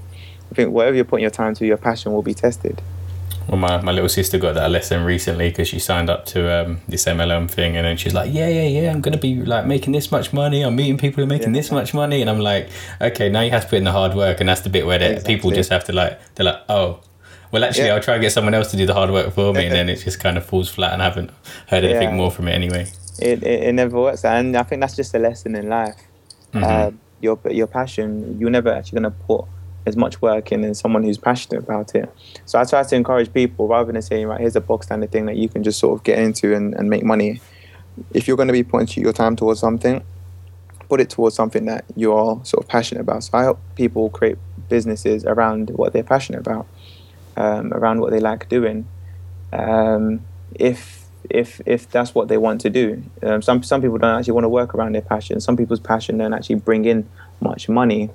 [0.55, 2.81] I think whatever you're putting your time to, your passion will be tested.
[3.49, 6.81] Well, my, my little sister got that lesson recently because she signed up to um,
[6.87, 9.93] this MLM thing, and then she's like, "Yeah, yeah, yeah, I'm gonna be like making
[9.93, 10.63] this much money.
[10.63, 11.61] I'm meeting people who are making Yeah.
[11.61, 12.69] this much money," and I'm like,
[13.01, 14.99] "Okay, now you have to put in the hard work," and that's the bit where
[15.01, 17.01] they, people just have to like, they're like, "Oh."
[17.51, 17.95] Well, actually, Yeah.
[17.97, 19.89] I'll try and get someone else to do the hard work for me, and then
[19.93, 21.31] it just kind of falls flat, and I haven't
[21.67, 22.17] heard anything Yeah.
[22.17, 22.87] more from it anyway.
[23.19, 25.97] It, it, it never works, and I think that's just a lesson in life.
[26.55, 26.63] Mhm.
[26.89, 29.45] Um, your your passion, you're never actually going to put
[29.87, 32.13] as much work in someone who's passionate about it.
[32.47, 35.27] So I try to encourage people rather than saying, right, here's a box standard thing
[35.27, 37.41] that you can just sort of get into and, and make money.
[38.13, 40.03] If you're going to be putting your time towards something,
[40.89, 43.25] put it towards something that you're sort of passionate about.
[43.25, 46.67] So I help people create businesses around what they're passionate about,
[47.37, 48.87] um, around what they like doing.
[49.53, 50.25] Um,
[50.55, 54.33] if if if that's what they want to do, um, some some people don't actually
[54.33, 55.41] want to work around their passion.
[55.41, 57.09] Some people's passion don't actually bring in
[57.41, 58.11] much money.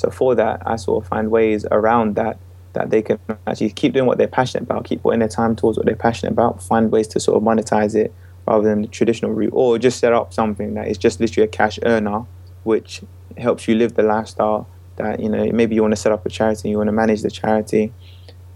[0.00, 2.38] So for that, I sort of find ways around that
[2.72, 5.76] that they can actually keep doing what they're passionate about, keep putting their time towards
[5.76, 8.14] what they're passionate about, find ways to sort of monetize it
[8.46, 11.48] rather than the traditional route, or just set up something that is just literally a
[11.48, 12.24] cash earner,
[12.62, 13.02] which
[13.36, 15.50] helps you live the lifestyle that you know.
[15.52, 17.92] Maybe you want to set up a charity, you want to manage the charity,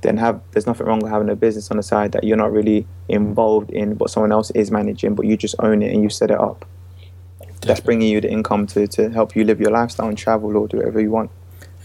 [0.01, 2.53] then have there's nothing wrong with having a business on the side that you're not
[2.53, 6.09] really involved in but someone else is managing, but you just own it and you
[6.09, 6.64] set it up.
[7.67, 10.69] That's bringing you the income to, to help you live your lifestyle and travel or
[10.69, 11.31] do whatever you want.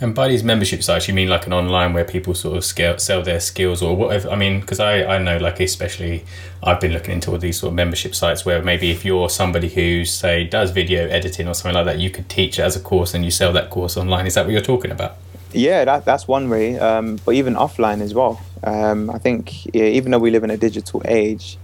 [0.02, 2.98] And by these membership sites, you mean like an online where people sort of scale,
[3.00, 4.30] sell their skills or whatever?
[4.30, 6.24] I mean, because I, I know, like, especially
[6.64, 9.68] I've been looking into all these sort of membership sites where maybe if you're somebody
[9.68, 12.80] who, say, does video editing or something like that, you could teach it as a
[12.80, 14.26] course and you sell that course online.
[14.26, 15.18] Is that what you're talking about?
[15.52, 18.42] Yeah, that, that's one way, um, but even offline as well.
[18.64, 21.58] Um, I think yeah, even though we live in a digital age,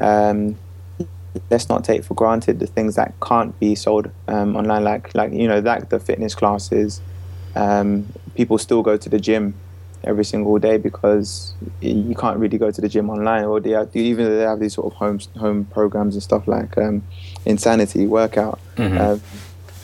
[0.00, 0.56] um,
[1.50, 5.32] let's not take for granted the things that can't be sold um, online, like like
[5.32, 7.00] you know, like the fitness classes.
[7.54, 9.54] Um, people still go to the gym
[10.04, 13.94] every single day because you can't really go to the gym online, or they have,
[13.94, 17.02] even though they have these sort of home home programs and stuff like um,
[17.44, 18.58] Insanity workout.
[18.76, 19.00] Mhm.
[19.00, 19.20] Um,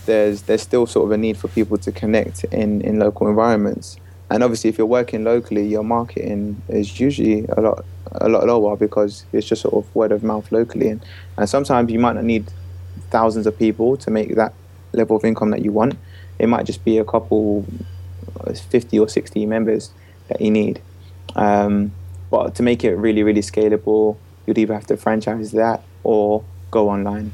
[0.07, 3.99] there's there's still sort of a need for people to connect in, in local environments.
[4.31, 8.77] And obviously, if you're working locally, your marketing is usually a lot a lot lower
[8.77, 10.89] because it's just sort of word of mouth locally.
[10.89, 11.05] And,
[11.37, 12.51] and sometimes you might not need
[13.11, 14.55] thousands of people to make that
[14.93, 15.97] level of income that you want.
[16.39, 17.67] It might just be a couple,
[18.41, 19.91] uh, 50 or 60 members
[20.29, 20.81] that you need.
[21.37, 21.93] Um,
[22.31, 26.89] but to make it really, really scalable, you'd either have to franchise that or go
[26.91, 27.33] online.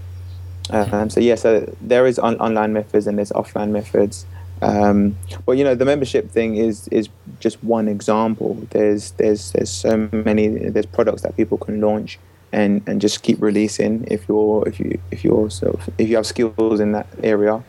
[0.70, 4.26] Um, so yeah, so there is on- online methods and there's offline methods.
[4.64, 7.08] Um, but you know, the membership thing is is
[7.38, 8.54] just one example.
[8.70, 12.18] There's there's there's so many there's products that people can launch
[12.52, 16.16] and, and just keep releasing if you're if you if you're sort of, if you
[16.16, 17.62] have skills in that area.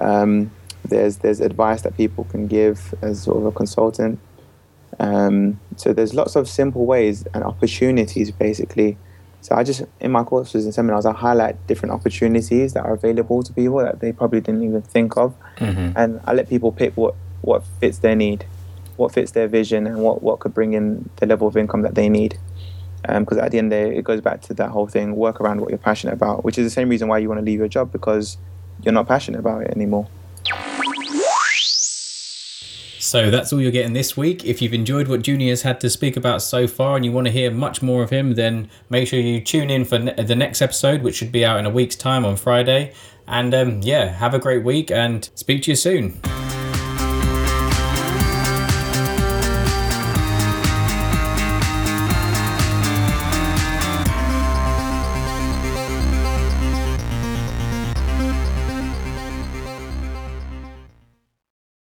[0.00, 0.50] Um,
[0.84, 4.18] there's there's advice that people can give as sort of a consultant.
[4.98, 8.98] Um, so there's lots of simple ways and opportunities basically.
[9.46, 13.44] So I just in my courses and seminars I highlight different opportunities that are available
[13.44, 15.92] to people that they probably didn't even think of, Mhm.
[15.94, 18.44] and I let people pick what what fits their need,
[18.96, 21.94] what fits their vision, and what what could bring in the level of income that
[21.94, 22.36] they need.
[23.06, 25.40] Because at the end of the day, it goes back to that whole thing: work
[25.40, 27.60] around what you're passionate about, which is the same reason why you want to leave
[27.60, 28.38] your job because
[28.82, 30.08] you're not passionate about it anymore.
[33.06, 34.44] So that's all you're getting this week.
[34.44, 37.32] If you've enjoyed what Junior's had to speak about so far and you want to
[37.32, 40.60] hear much more of him, then make sure you tune in for ne- the next
[40.60, 42.92] episode, which should be out in a week's time on Friday.
[43.28, 46.20] And um, yeah, have a great week and speak to you soon.